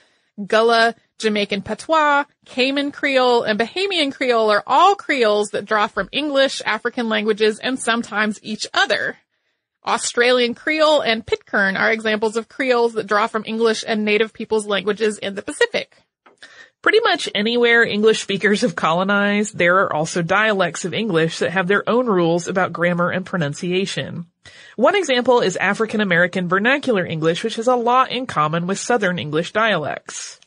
Gullah, 0.46 0.94
Jamaican 1.18 1.62
Patois, 1.62 2.24
Cayman 2.46 2.90
Creole, 2.92 3.42
and 3.42 3.58
Bahamian 3.58 4.12
Creole 4.12 4.50
are 4.50 4.62
all 4.66 4.94
Creoles 4.94 5.50
that 5.50 5.64
draw 5.64 5.86
from 5.86 6.08
English, 6.10 6.62
African 6.64 7.08
languages, 7.08 7.58
and 7.58 7.78
sometimes 7.78 8.40
each 8.42 8.66
other. 8.74 9.18
Australian 9.86 10.54
Creole 10.54 11.00
and 11.00 11.26
Pitcairn 11.26 11.76
are 11.76 11.90
examples 11.90 12.36
of 12.36 12.48
Creoles 12.48 12.94
that 12.94 13.06
draw 13.06 13.26
from 13.26 13.44
English 13.46 13.84
and 13.86 14.04
native 14.04 14.32
peoples' 14.32 14.66
languages 14.66 15.18
in 15.18 15.34
the 15.34 15.42
Pacific. 15.42 15.96
Pretty 16.82 17.00
much 17.00 17.28
anywhere 17.32 17.84
English 17.84 18.22
speakers 18.22 18.62
have 18.62 18.74
colonized, 18.74 19.56
there 19.56 19.78
are 19.78 19.92
also 19.92 20.20
dialects 20.20 20.84
of 20.84 20.92
English 20.92 21.38
that 21.38 21.52
have 21.52 21.68
their 21.68 21.88
own 21.88 22.06
rules 22.06 22.48
about 22.48 22.72
grammar 22.72 23.10
and 23.10 23.24
pronunciation. 23.24 24.26
One 24.74 24.96
example 24.96 25.40
is 25.40 25.56
African 25.56 26.00
American 26.00 26.48
Vernacular 26.48 27.06
English, 27.06 27.44
which 27.44 27.54
has 27.54 27.68
a 27.68 27.76
lot 27.76 28.10
in 28.10 28.26
common 28.26 28.66
with 28.66 28.80
Southern 28.80 29.20
English 29.20 29.52
dialects. 29.52 30.40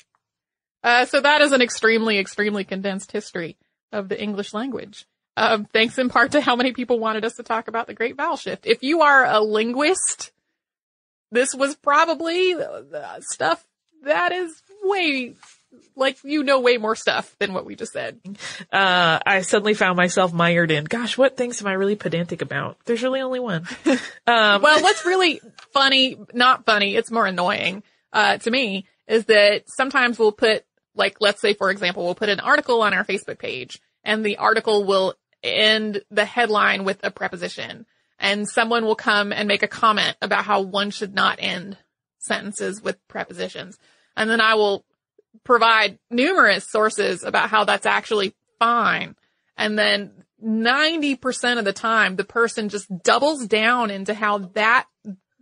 Uh, 0.83 1.05
so 1.05 1.21
that 1.21 1.39
is 1.41 1.53
an 1.53 1.61
extremely, 1.61 2.19
extremely 2.19 2.65
condensed 2.65 3.13
history 3.13 3.55
of 3.93 4.09
the 4.09 4.21
English 4.21 4.53
language. 4.53 5.05
Um, 5.37 5.65
thanks 5.65 5.97
in 5.97 6.09
part 6.09 6.33
to 6.33 6.41
how 6.41 6.57
many 6.57 6.73
people 6.73 6.99
wanted 6.99 7.23
us 7.23 7.35
to 7.35 7.43
talk 7.43 7.69
about 7.69 7.87
the 7.87 7.93
Great 7.93 8.17
Vowel 8.17 8.37
Shift. 8.37 8.65
If 8.67 8.83
you 8.83 9.01
are 9.01 9.25
a 9.25 9.39
linguist, 9.39 10.31
this 11.31 11.55
was 11.55 11.75
probably 11.75 12.53
uh, 12.53 13.19
stuff 13.21 13.65
that 14.03 14.31
is 14.31 14.61
way, 14.83 15.35
like, 15.95 16.17
you 16.23 16.43
know 16.43 16.59
way 16.59 16.77
more 16.77 16.95
stuff 16.95 17.35
than 17.39 17.53
what 17.53 17.65
we 17.65 17.75
just 17.75 17.93
said. 17.93 18.19
Uh, 18.71 19.19
I 19.25 19.41
suddenly 19.41 19.73
found 19.73 19.97
myself 19.97 20.33
mired 20.33 20.71
in, 20.71 20.85
gosh, 20.85 21.17
what 21.17 21.37
things 21.37 21.61
am 21.61 21.67
I 21.67 21.73
really 21.73 21.95
pedantic 21.95 22.41
about? 22.41 22.77
There's 22.85 23.03
really 23.03 23.21
only 23.21 23.39
one. 23.39 23.67
Um, 24.27 24.63
well, 24.63 24.81
what's 24.81 25.05
really 25.05 25.39
funny, 25.71 26.17
not 26.33 26.65
funny, 26.65 26.95
it's 26.95 27.11
more 27.11 27.27
annoying, 27.27 27.83
uh, 28.11 28.39
to 28.39 28.49
me, 28.49 28.87
is 29.07 29.25
that 29.25 29.65
sometimes 29.67 30.17
we'll 30.17 30.31
put, 30.31 30.65
like, 30.95 31.17
let's 31.19 31.39
say, 31.41 31.53
for 31.53 31.69
example, 31.69 32.03
we'll 32.03 32.15
put 32.15 32.29
an 32.29 32.39
article 32.39 32.81
on 32.81 32.95
our 32.95 33.05
Facebook 33.05 33.37
page, 33.37 33.79
and 34.03 34.25
the 34.25 34.37
article 34.37 34.83
will 34.83 35.13
end 35.43 36.01
the 36.09 36.25
headline 36.25 36.85
with 36.85 36.99
a 37.03 37.11
preposition, 37.11 37.85
and 38.17 38.49
someone 38.49 38.83
will 38.83 38.95
come 38.95 39.31
and 39.31 39.47
make 39.47 39.61
a 39.61 39.67
comment 39.67 40.17
about 40.23 40.43
how 40.43 40.61
one 40.61 40.89
should 40.89 41.13
not 41.13 41.37
end 41.39 41.77
sentences 42.17 42.81
with 42.81 42.97
prepositions. 43.07 43.77
And 44.17 44.29
then 44.29 44.41
I 44.41 44.55
will 44.55 44.83
provide 45.43 45.99
numerous 46.09 46.67
sources 46.69 47.23
about 47.23 47.49
how 47.49 47.63
that's 47.63 47.85
actually 47.85 48.33
fine. 48.59 49.15
And 49.57 49.77
then 49.77 50.11
90% 50.43 51.59
of 51.59 51.65
the 51.65 51.73
time, 51.73 52.15
the 52.15 52.23
person 52.23 52.69
just 52.69 52.87
doubles 53.03 53.47
down 53.47 53.91
into 53.91 54.13
how 54.13 54.39
that, 54.53 54.87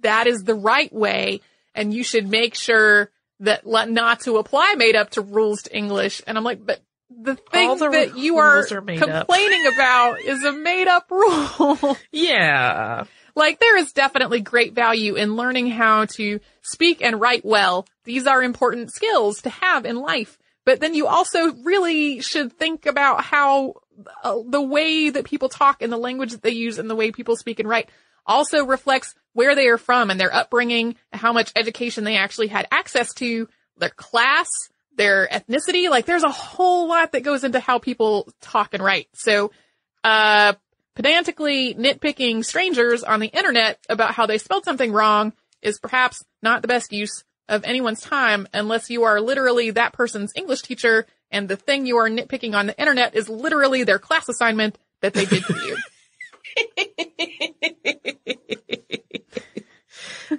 that 0.02 0.28
is 0.28 0.44
the 0.44 0.56
right 0.56 0.92
way. 0.94 1.42
And 1.76 1.94
you 1.94 2.04
should 2.04 2.28
make 2.28 2.56
sure 2.56 3.10
that 3.40 3.66
not 3.66 4.22
to 4.22 4.38
apply 4.38 4.76
made 4.78 4.96
up 4.96 5.12
to 5.12 5.22
rules 5.22 5.64
to 5.64 5.76
English. 5.76 6.22
And 6.28 6.38
I'm 6.38 6.44
like, 6.44 6.66
but 6.66 6.82
the 7.10 7.36
thing 7.36 7.78
the 7.78 7.90
that 7.90 8.18
you 8.18 8.38
are, 8.38 8.60
are 8.60 8.82
complaining 8.82 9.68
about 9.68 10.20
is 10.22 10.44
a 10.44 10.52
made 10.52 10.88
up 10.88 11.10
rule. 11.12 11.98
Yeah. 12.12 13.06
Like 13.36 13.60
there 13.60 13.78
is 13.78 13.94
definitely 13.94 14.42
great 14.42 14.74
value 14.74 15.16
in 15.16 15.36
learning 15.36 15.68
how 15.72 16.06
to 16.06 16.40
speak 16.62 17.02
and 17.02 17.20
write 17.20 17.44
well. 17.44 17.88
These 18.04 18.28
are 18.28 18.44
important 18.44 18.94
skills 18.94 19.42
to 19.44 19.50
have 19.50 19.86
in 19.86 19.96
life. 19.96 20.38
But 20.66 20.80
then 20.80 20.94
you 20.94 21.08
also 21.08 21.54
really 21.54 22.22
should 22.22 22.54
think 22.54 22.86
about 22.86 23.24
how 23.24 23.76
uh, 24.24 24.40
the 24.48 24.62
way 24.62 25.10
that 25.10 25.26
people 25.26 25.50
talk 25.50 25.82
and 25.82 25.92
the 25.92 25.98
language 25.98 26.32
that 26.32 26.42
they 26.42 26.52
use 26.52 26.80
and 26.80 26.90
the 26.90 26.96
way 26.96 27.12
people 27.12 27.36
speak 27.36 27.60
and 27.60 27.68
write 27.68 27.90
also 28.26 28.66
reflects 28.66 29.14
where 29.34 29.56
they 29.56 29.68
are 29.68 29.78
from 29.78 30.10
and 30.10 30.20
their 30.20 30.34
upbringing, 30.34 30.96
how 31.12 31.34
much 31.34 31.52
education 31.56 32.04
they 32.04 32.16
actually 32.16 32.48
had 32.48 32.68
access 32.72 33.14
to, 33.16 33.50
their 33.78 33.90
class, 33.90 34.48
their 34.96 35.28
ethnicity. 35.28 35.90
Like 35.90 36.06
there's 36.06 36.24
a 36.24 36.30
whole 36.30 36.88
lot 36.88 37.12
that 37.12 37.24
goes 37.24 37.44
into 37.44 37.60
how 37.60 37.80
people 37.80 38.32
talk 38.40 38.74
and 38.74 38.84
write. 38.84 39.10
So, 39.14 39.52
uh, 40.04 40.54
pedantically 40.96 41.74
nitpicking 41.74 42.46
strangers 42.46 43.04
on 43.04 43.20
the 43.20 43.28
internet 43.28 43.80
about 43.90 44.14
how 44.14 44.28
they 44.28 44.38
spelled 44.38 44.64
something 44.64 44.92
wrong 44.92 45.34
is 45.62 45.80
perhaps 45.80 46.24
not 46.42 46.62
the 46.62 46.68
best 46.68 46.94
use 46.94 47.24
of 47.50 47.64
anyone's 47.64 48.02
time 48.02 48.48
unless 48.54 48.90
you 48.90 49.04
are 49.04 49.20
literally 49.20 49.72
that 49.72 49.94
person's 49.94 50.32
English 50.36 50.62
teacher 50.62 51.06
and 51.32 51.50
the 51.50 51.56
thing 51.56 51.86
you 51.86 51.98
are 51.98 52.10
nitpicking 52.10 52.56
on 52.56 52.68
the 52.68 52.80
internet 52.80 53.16
is 53.16 53.28
literally 53.28 53.84
their 53.84 54.00
class 54.00 54.30
assignment 54.30 54.78
that 55.02 55.14
they 55.14 55.26
did 55.26 55.44
for 55.44 55.58
you. 55.58 55.78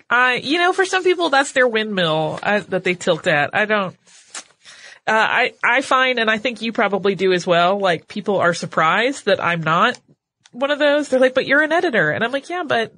I, 0.08 0.34
you 0.42 0.58
know, 0.58 0.72
for 0.72 0.84
some 0.84 1.04
people, 1.04 1.30
that's 1.30 1.52
their 1.52 1.68
windmill 1.68 2.38
uh, 2.42 2.60
that 2.68 2.84
they 2.84 2.94
tilt 2.94 3.26
at. 3.26 3.50
I 3.54 3.64
don't. 3.66 3.96
Uh, 5.06 5.12
I 5.12 5.52
I 5.62 5.80
find, 5.82 6.18
and 6.18 6.30
I 6.30 6.38
think 6.38 6.62
you 6.62 6.72
probably 6.72 7.14
do 7.14 7.32
as 7.32 7.46
well. 7.46 7.78
Like 7.78 8.08
people 8.08 8.38
are 8.38 8.54
surprised 8.54 9.26
that 9.26 9.42
I'm 9.42 9.62
not 9.62 10.00
one 10.52 10.70
of 10.70 10.78
those. 10.78 11.08
They're 11.08 11.20
like, 11.20 11.34
"But 11.34 11.46
you're 11.46 11.62
an 11.62 11.72
editor," 11.72 12.10
and 12.10 12.24
I'm 12.24 12.32
like, 12.32 12.48
"Yeah, 12.48 12.62
but 12.66 12.94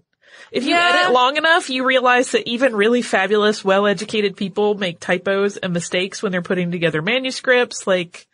if 0.50 0.64
you 0.64 0.70
Yeah. 0.70 1.02
edit 1.02 1.12
long 1.12 1.36
enough, 1.36 1.70
you 1.70 1.84
realize 1.84 2.32
that 2.32 2.48
even 2.48 2.74
really 2.74 3.02
fabulous, 3.02 3.64
well-educated 3.64 4.36
people 4.36 4.74
make 4.74 5.00
typos 5.00 5.56
and 5.56 5.72
mistakes 5.72 6.22
when 6.22 6.32
they're 6.32 6.42
putting 6.42 6.70
together 6.70 7.02
manuscripts. 7.02 7.86
Like, 7.86 8.26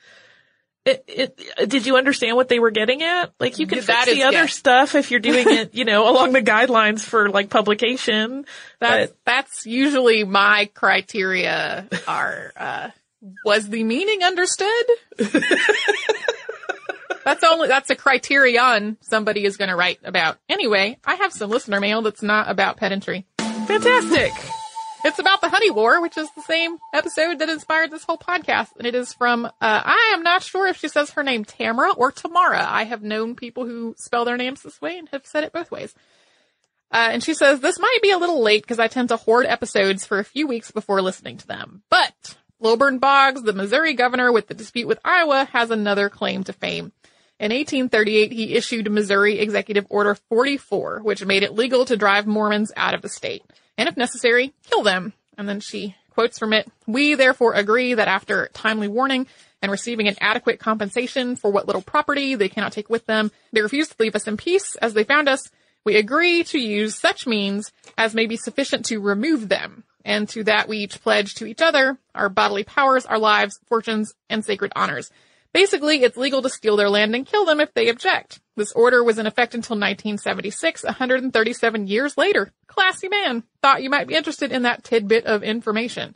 it, 0.84 1.04
it, 1.06 1.68
did 1.68 1.86
you 1.86 1.96
understand 1.96 2.34
what 2.36 2.48
they 2.48 2.58
were 2.58 2.72
getting 2.72 3.02
at? 3.02 3.32
Like, 3.38 3.58
you 3.60 3.66
can 3.68 3.78
Yeah, 3.78 3.82
fix 3.84 4.04
that 4.06 4.12
the 4.14 4.22
other 4.24 4.36
yeah. 4.38 4.46
stuff 4.46 4.94
if 4.96 5.10
you're 5.12 5.20
doing 5.20 5.48
it, 5.48 5.74
you 5.74 5.84
know, 5.84 6.10
along 6.10 6.32
the 6.32 6.42
guidelines 6.42 7.02
for 7.04 7.28
like 7.30 7.50
publication. 7.50 8.46
That's, 8.80 9.12
But 9.12 9.18
that's 9.24 9.64
usually 9.66 10.24
my 10.24 10.68
criteria 10.74 11.88
are, 12.08 12.52
uh, 12.56 12.90
was 13.44 13.68
the 13.68 13.84
meaning 13.84 14.24
understood? 14.24 14.84
that's 17.24 17.44
only, 17.44 17.68
that's 17.68 17.90
a 17.90 17.96
criterion 17.96 18.96
somebody 19.00 19.44
is 19.44 19.56
going 19.56 19.70
to 19.70 19.76
write 19.76 20.00
about. 20.04 20.38
Anyway, 20.48 20.98
I 21.04 21.16
have 21.16 21.32
some 21.32 21.50
listener 21.50 21.80
mail 21.80 22.02
that's 22.02 22.22
not 22.22 22.50
about 22.50 22.76
pedantry. 22.76 23.26
fantastic. 23.38 24.32
It's 25.04 25.18
about 25.18 25.40
the 25.40 25.48
honey 25.48 25.70
war, 25.70 26.00
which 26.00 26.16
is 26.16 26.28
the 26.36 26.42
same 26.42 26.78
episode 26.94 27.40
that 27.40 27.48
inspired 27.48 27.90
this 27.90 28.04
whole 28.04 28.18
podcast. 28.18 28.68
And 28.78 28.86
it 28.86 28.94
is 28.94 29.12
from, 29.12 29.46
uh, 29.46 29.50
I 29.60 30.12
am 30.14 30.22
not 30.22 30.44
sure 30.44 30.68
if 30.68 30.76
she 30.76 30.86
says 30.86 31.10
her 31.10 31.24
name 31.24 31.44
Tamara 31.44 31.92
or 31.92 32.12
Tamara. 32.12 32.64
I 32.68 32.84
have 32.84 33.02
known 33.02 33.34
people 33.34 33.66
who 33.66 33.96
spell 33.98 34.24
their 34.24 34.36
names 34.36 34.62
this 34.62 34.80
way 34.80 34.98
and 34.98 35.08
have 35.08 35.26
said 35.26 35.42
it 35.42 35.52
both 35.52 35.72
ways. 35.72 35.92
Uh, 36.92 37.08
and 37.12 37.24
she 37.24 37.34
says, 37.34 37.58
this 37.58 37.80
might 37.80 37.98
be 38.02 38.10
a 38.10 38.18
little 38.18 38.42
late 38.42 38.62
because 38.62 38.78
I 38.78 38.86
tend 38.86 39.08
to 39.08 39.16
hoard 39.16 39.46
episodes 39.46 40.06
for 40.06 40.20
a 40.20 40.24
few 40.24 40.46
weeks 40.46 40.70
before 40.70 41.02
listening 41.02 41.38
to 41.38 41.46
them. 41.48 41.82
But 41.90 42.36
Lilburn 42.60 42.98
Boggs, 42.98 43.42
the 43.42 43.54
Missouri 43.54 43.94
governor 43.94 44.30
with 44.30 44.46
the 44.46 44.54
dispute 44.54 44.86
with 44.86 45.00
Iowa, 45.04 45.48
has 45.52 45.70
another 45.70 46.10
claim 46.10 46.44
to 46.44 46.52
fame. 46.52 46.92
In 47.42 47.50
1838, 47.50 48.30
he 48.30 48.54
issued 48.54 48.88
Missouri 48.88 49.40
Executive 49.40 49.84
Order 49.90 50.14
44, 50.14 51.00
which 51.02 51.24
made 51.24 51.42
it 51.42 51.56
legal 51.56 51.84
to 51.86 51.96
drive 51.96 52.24
Mormons 52.24 52.70
out 52.76 52.94
of 52.94 53.02
the 53.02 53.08
state, 53.08 53.42
and 53.76 53.88
if 53.88 53.96
necessary, 53.96 54.54
kill 54.70 54.84
them. 54.84 55.12
And 55.36 55.48
then 55.48 55.58
she 55.58 55.96
quotes 56.10 56.38
from 56.38 56.52
it, 56.52 56.70
we 56.86 57.16
therefore 57.16 57.54
agree 57.54 57.94
that 57.94 58.06
after 58.06 58.48
timely 58.52 58.86
warning 58.86 59.26
and 59.60 59.72
receiving 59.72 60.06
an 60.06 60.14
adequate 60.20 60.60
compensation 60.60 61.34
for 61.34 61.50
what 61.50 61.66
little 61.66 61.82
property 61.82 62.36
they 62.36 62.48
cannot 62.48 62.70
take 62.70 62.88
with 62.88 63.06
them, 63.06 63.32
they 63.52 63.60
refuse 63.60 63.88
to 63.88 63.96
leave 63.98 64.14
us 64.14 64.28
in 64.28 64.36
peace 64.36 64.76
as 64.76 64.94
they 64.94 65.02
found 65.02 65.28
us. 65.28 65.42
We 65.84 65.96
agree 65.96 66.44
to 66.44 66.60
use 66.60 66.94
such 66.94 67.26
means 67.26 67.72
as 67.98 68.14
may 68.14 68.26
be 68.26 68.36
sufficient 68.36 68.86
to 68.86 69.00
remove 69.00 69.48
them, 69.48 69.82
and 70.04 70.28
to 70.28 70.44
that 70.44 70.68
we 70.68 70.78
each 70.78 71.02
pledge 71.02 71.34
to 71.34 71.46
each 71.46 71.60
other 71.60 71.98
our 72.14 72.28
bodily 72.28 72.62
powers, 72.62 73.04
our 73.04 73.18
lives, 73.18 73.58
fortunes, 73.66 74.14
and 74.30 74.44
sacred 74.44 74.70
honors. 74.76 75.10
Basically, 75.52 76.02
it's 76.02 76.16
legal 76.16 76.40
to 76.42 76.48
steal 76.48 76.76
their 76.76 76.88
land 76.88 77.14
and 77.14 77.26
kill 77.26 77.44
them 77.44 77.60
if 77.60 77.74
they 77.74 77.88
object. 77.88 78.40
This 78.56 78.72
order 78.72 79.04
was 79.04 79.18
in 79.18 79.26
effect 79.26 79.54
until 79.54 79.76
1976, 79.76 80.84
137 80.84 81.86
years 81.86 82.16
later. 82.16 82.50
Classy 82.66 83.08
man. 83.08 83.42
Thought 83.62 83.82
you 83.82 83.90
might 83.90 84.08
be 84.08 84.14
interested 84.14 84.50
in 84.50 84.62
that 84.62 84.84
tidbit 84.84 85.26
of 85.26 85.42
information. 85.42 86.14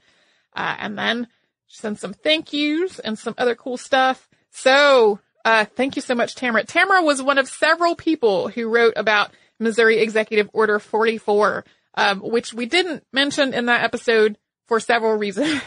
Uh, 0.54 0.76
and 0.78 0.98
then 0.98 1.28
sent 1.66 1.98
some 1.98 2.14
thank 2.14 2.52
yous 2.52 2.98
and 2.98 3.18
some 3.18 3.34
other 3.36 3.54
cool 3.54 3.76
stuff. 3.76 4.28
So, 4.50 5.20
uh, 5.44 5.66
thank 5.66 5.96
you 5.96 6.02
so 6.02 6.14
much, 6.14 6.34
Tamara. 6.34 6.64
Tamara 6.64 7.02
was 7.02 7.22
one 7.22 7.38
of 7.38 7.48
several 7.48 7.94
people 7.94 8.48
who 8.48 8.68
wrote 8.68 8.94
about 8.96 9.30
Missouri 9.58 9.98
Executive 9.98 10.48
Order 10.52 10.78
44, 10.78 11.64
um, 11.94 12.20
which 12.20 12.54
we 12.54 12.66
didn't 12.66 13.04
mention 13.12 13.54
in 13.54 13.66
that 13.66 13.84
episode 13.84 14.38
for 14.66 14.80
several 14.80 15.12
reasons. 15.18 15.62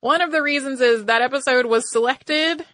one 0.00 0.20
of 0.20 0.32
the 0.32 0.42
reasons 0.42 0.80
is 0.80 1.06
that 1.06 1.22
episode 1.22 1.66
was 1.66 1.90
selected 1.90 2.64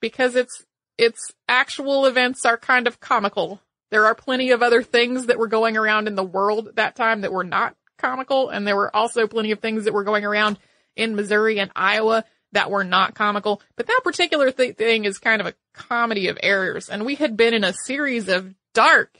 because 0.00 0.36
its 0.36 0.64
its 0.96 1.32
actual 1.48 2.06
events 2.06 2.44
are 2.44 2.56
kind 2.56 2.86
of 2.86 3.00
comical. 3.00 3.60
There 3.90 4.06
are 4.06 4.14
plenty 4.14 4.50
of 4.50 4.62
other 4.62 4.82
things 4.82 5.26
that 5.26 5.38
were 5.38 5.46
going 5.46 5.76
around 5.76 6.08
in 6.08 6.16
the 6.16 6.24
world 6.24 6.68
at 6.68 6.76
that 6.76 6.96
time 6.96 7.22
that 7.22 7.32
were 7.32 7.44
not 7.44 7.76
comical, 7.98 8.50
and 8.50 8.66
there 8.66 8.76
were 8.76 8.94
also 8.94 9.26
plenty 9.26 9.52
of 9.52 9.60
things 9.60 9.84
that 9.84 9.94
were 9.94 10.04
going 10.04 10.24
around 10.24 10.58
in 10.96 11.14
Missouri 11.14 11.58
and 11.60 11.70
Iowa 11.74 12.24
that 12.52 12.70
were 12.70 12.84
not 12.84 13.14
comical. 13.14 13.62
But 13.76 13.86
that 13.86 14.00
particular 14.04 14.50
th- 14.50 14.76
thing 14.76 15.04
is 15.04 15.18
kind 15.18 15.40
of 15.40 15.46
a 15.46 15.54
comedy 15.72 16.28
of 16.28 16.38
errors, 16.42 16.88
and 16.88 17.06
we 17.06 17.14
had 17.14 17.36
been 17.36 17.54
in 17.54 17.64
a 17.64 17.74
series 17.84 18.28
of 18.28 18.54
dark 18.74 19.16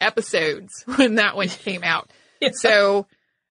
episodes 0.00 0.84
when 0.96 1.16
that 1.16 1.36
one 1.36 1.48
came 1.48 1.84
out. 1.84 2.10
So, 2.54 3.06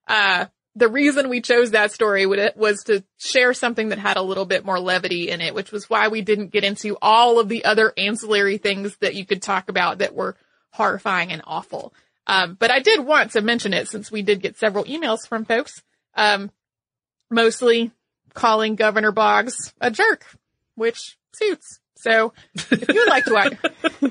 uh, 0.06 0.48
the 0.76 0.88
reason 0.88 1.30
we 1.30 1.42
chose 1.42 1.72
that 1.72 1.92
story 1.92 2.26
was 2.26 2.84
to 2.86 3.04
share 3.18 3.54
something 3.54 3.90
that 3.90 4.00
had 4.00 4.18
a 4.18 4.22
little 4.22 4.46
bit 4.46 4.64
more 4.64 4.80
levity 4.80 5.30
in 5.30 5.42
it, 5.42 5.54
which 5.54 5.72
was 5.72 5.90
why 5.90 6.08
we 6.08 6.22
didn't 6.22 6.52
get 6.52 6.64
into 6.64 6.98
all 7.02 7.40
of 7.40 7.50
the 7.50 7.66
other 7.66 7.92
ancillary 7.98 8.58
things 8.58 8.96
that 9.02 9.16
you 9.16 9.26
could 9.26 9.42
talk 9.42 9.70
about 9.70 9.98
that 9.98 10.16
were 10.16 10.38
horrifying 10.72 11.32
and 11.32 11.42
awful. 11.46 11.94
Um, 12.26 12.56
but 12.58 12.72
I 12.72 12.80
did 12.80 13.06
want 13.06 13.32
to 13.32 13.42
mention 13.42 13.74
it 13.74 13.90
since 13.90 14.12
we 14.12 14.22
did 14.22 14.42
get 14.42 14.58
several 14.58 14.86
emails 14.86 15.28
from 15.28 15.44
folks, 15.44 15.82
um, 16.16 16.52
mostly 17.30 17.92
calling 18.34 18.76
Governor 18.76 19.12
Boggs 19.12 19.74
a 19.82 19.92
jerk, 19.92 20.26
which 20.76 21.18
suits. 21.34 21.80
So 21.98 22.34
if 22.56 22.88
you 22.88 23.02
would 23.02 23.10
like 23.10 23.26
to 23.26 24.11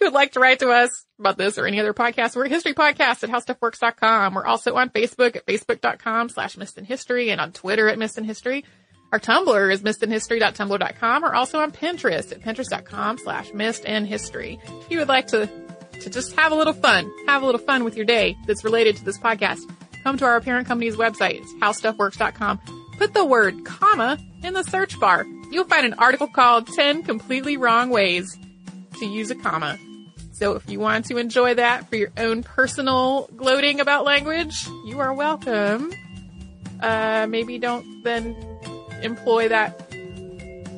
you 0.00 0.06
would 0.06 0.14
like 0.14 0.32
to 0.32 0.40
write 0.40 0.60
to 0.60 0.70
us 0.70 1.04
about 1.18 1.36
this 1.36 1.58
or 1.58 1.66
any 1.66 1.78
other 1.78 1.92
podcast, 1.92 2.34
we're 2.34 2.48
History 2.48 2.72
Podcast 2.72 3.22
at 3.22 3.28
HowStuffWorks.com. 3.28 4.34
We're 4.34 4.46
also 4.46 4.74
on 4.76 4.88
Facebook 4.88 5.36
at 5.36 5.44
Facebook.com 5.46 6.30
slash 6.30 6.56
Missed 6.56 6.80
History 6.80 7.30
and 7.30 7.40
on 7.40 7.52
Twitter 7.52 7.88
at 7.88 7.98
Missed 7.98 8.18
History. 8.20 8.64
Our 9.12 9.18
Tumblr 9.20 9.72
is 9.72 9.82
missedinhistory.tumblr.com. 9.82 11.22
We're 11.22 11.34
also 11.34 11.58
on 11.58 11.72
Pinterest 11.72 12.32
at 12.32 12.40
Pinterest.com 12.40 13.18
slash 13.18 13.52
Missed 13.52 13.84
History. 13.84 14.58
If 14.64 14.90
you 14.90 15.00
would 15.00 15.08
like 15.08 15.26
to, 15.28 15.50
to 16.00 16.10
just 16.10 16.34
have 16.36 16.52
a 16.52 16.54
little 16.54 16.72
fun, 16.72 17.12
have 17.26 17.42
a 17.42 17.46
little 17.46 17.60
fun 17.60 17.84
with 17.84 17.96
your 17.96 18.06
day 18.06 18.36
that's 18.46 18.64
related 18.64 18.96
to 18.96 19.04
this 19.04 19.18
podcast, 19.18 19.60
come 20.02 20.16
to 20.16 20.24
our 20.24 20.40
parent 20.40 20.66
company's 20.66 20.96
website. 20.96 21.40
It's 21.40 21.52
HowStuffWorks.com. 21.54 22.60
Put 22.96 23.12
the 23.12 23.24
word 23.24 23.64
comma 23.64 24.18
in 24.42 24.54
the 24.54 24.62
search 24.62 24.98
bar. 24.98 25.26
You'll 25.50 25.64
find 25.64 25.84
an 25.84 25.94
article 25.94 26.28
called 26.28 26.68
10 26.68 27.02
completely 27.02 27.56
wrong 27.56 27.90
ways 27.90 28.38
to 29.00 29.06
use 29.06 29.30
a 29.30 29.34
comma. 29.34 29.78
So 30.40 30.54
if 30.54 30.66
you 30.70 30.80
want 30.80 31.04
to 31.08 31.18
enjoy 31.18 31.56
that 31.56 31.90
for 31.90 31.96
your 31.96 32.12
own 32.16 32.42
personal 32.42 33.28
gloating 33.36 33.78
about 33.78 34.06
language, 34.06 34.66
you 34.86 34.98
are 34.98 35.12
welcome. 35.12 35.92
Uh, 36.80 37.26
maybe 37.28 37.58
don't 37.58 38.02
then 38.04 38.34
employ 39.02 39.48
that 39.48 39.92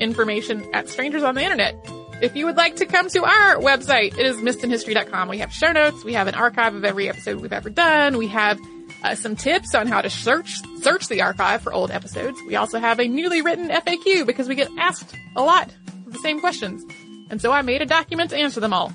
information 0.01 0.69
at 0.75 0.89
strangers 0.89 1.23
on 1.23 1.37
the 1.37 1.43
internet. 1.43 1.77
If 2.21 2.35
you 2.35 2.47
would 2.47 2.57
like 2.57 2.75
to 2.77 2.87
come 2.87 3.09
to 3.11 3.23
our 3.23 3.57
website, 3.59 4.19
it 4.19 4.27
is 4.27 4.37
missedinhistory.com. 4.39 5.29
We 5.29 5.39
have 5.39 5.53
show 5.53 5.71
notes. 5.71 6.03
We 6.03 6.15
have 6.15 6.27
an 6.27 6.35
archive 6.35 6.75
of 6.75 6.85
every 6.85 7.09
episode 7.09 7.41
we've 7.41 7.53
ever 7.53 7.71
done. 7.71 8.19
We 8.19 8.27
have 8.29 8.59
uh, 9.05 9.15
some 9.15 9.37
tips 9.37 9.77
on 9.77 9.87
how 9.87 10.01
to 10.01 10.11
search 10.11 10.61
search 10.81 11.07
the 11.07 11.23
archive 11.23 11.63
for 11.63 11.73
old 11.73 11.93
episodes. 11.93 12.37
We 12.49 12.57
also 12.57 12.81
have 12.81 12.99
a 12.99 13.07
newly 13.07 13.43
written 13.43 13.69
FAQ 13.69 14.27
because 14.27 14.49
we 14.49 14.57
get 14.57 14.71
asked 14.77 15.15
a 15.37 15.43
lot 15.43 15.69
of 16.05 16.13
the 16.15 16.19
same 16.19 16.41
questions. 16.41 16.85
And 17.31 17.41
so 17.41 17.53
I 17.53 17.63
made 17.63 17.81
a 17.81 17.87
document 17.87 18.31
to 18.31 18.37
answer 18.37 18.59
them 18.59 18.73
all. 18.73 18.93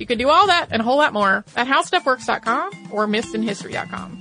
You 0.00 0.06
can 0.06 0.16
do 0.16 0.30
all 0.30 0.46
that 0.46 0.68
and 0.70 0.80
a 0.80 0.84
whole 0.84 0.96
lot 0.96 1.12
more 1.12 1.44
at 1.54 1.66
howstuffworks.com 1.66 2.88
or 2.90 3.06
missedinhistory.com. 3.06 4.16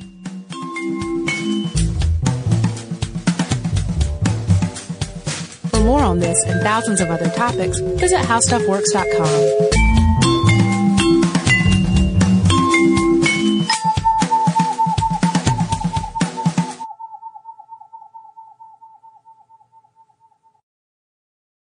For 5.69 5.79
more 5.79 6.01
on 6.01 6.19
this 6.19 6.43
and 6.43 6.61
thousands 6.61 6.99
of 6.99 7.09
other 7.09 7.29
topics, 7.29 7.79
visit 7.79 8.19
howstuffworks.com. 8.19 9.88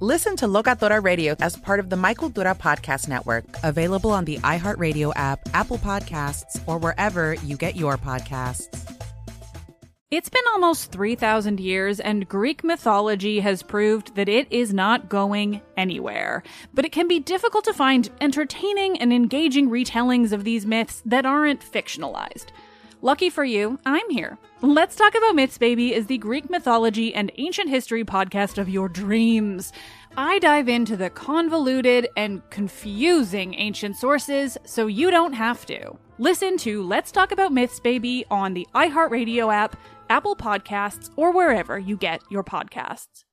Listen 0.00 0.36
to 0.36 0.46
Locatora 0.46 1.02
Radio 1.02 1.34
as 1.40 1.56
part 1.56 1.80
of 1.80 1.88
the 1.88 1.96
Mi 1.96 2.12
Cultura 2.12 2.54
Podcast 2.54 3.08
Network, 3.08 3.46
available 3.62 4.10
on 4.10 4.26
the 4.26 4.36
iHeartRadio 4.40 5.14
app, 5.16 5.40
Apple 5.54 5.78
Podcasts, 5.78 6.60
or 6.66 6.76
wherever 6.76 7.32
you 7.36 7.56
get 7.56 7.76
your 7.76 7.96
podcasts. 7.96 8.66
It's 10.10 10.28
been 10.28 10.42
almost 10.52 10.92
3,000 10.92 11.60
years, 11.60 11.98
and 11.98 12.28
Greek 12.28 12.62
mythology 12.62 13.40
has 13.40 13.62
proved 13.62 14.16
that 14.16 14.28
it 14.28 14.46
is 14.50 14.74
not 14.74 15.08
going 15.08 15.62
anywhere. 15.78 16.42
But 16.74 16.84
it 16.84 16.92
can 16.92 17.08
be 17.08 17.18
difficult 17.18 17.64
to 17.64 17.72
find 17.72 18.10
entertaining 18.20 18.98
and 18.98 19.14
engaging 19.14 19.70
retellings 19.70 20.32
of 20.32 20.44
these 20.44 20.66
myths 20.66 21.02
that 21.06 21.24
aren't 21.24 21.62
fictionalized. 21.62 22.48
Lucky 23.02 23.28
for 23.28 23.44
you, 23.44 23.78
I'm 23.84 24.08
here. 24.08 24.38
Let's 24.62 24.96
Talk 24.96 25.14
About 25.14 25.34
Myths, 25.34 25.58
Baby 25.58 25.92
is 25.94 26.06
the 26.06 26.16
Greek 26.16 26.48
mythology 26.48 27.14
and 27.14 27.30
ancient 27.36 27.68
history 27.68 28.04
podcast 28.04 28.56
of 28.56 28.70
your 28.70 28.88
dreams. 28.88 29.70
I 30.16 30.38
dive 30.38 30.66
into 30.68 30.96
the 30.96 31.10
convoluted 31.10 32.08
and 32.16 32.48
confusing 32.48 33.54
ancient 33.54 33.96
sources 33.96 34.56
so 34.64 34.86
you 34.86 35.10
don't 35.10 35.34
have 35.34 35.66
to. 35.66 35.98
Listen 36.18 36.56
to 36.58 36.82
Let's 36.82 37.12
Talk 37.12 37.32
About 37.32 37.52
Myths, 37.52 37.78
Baby 37.80 38.24
on 38.30 38.54
the 38.54 38.66
iHeartRadio 38.74 39.52
app 39.52 39.76
Apple 40.08 40.36
Podcasts, 40.36 41.10
or 41.16 41.32
wherever 41.32 41.78
you 41.78 41.96
get 41.96 42.22
your 42.30 42.44
podcasts. 42.44 43.24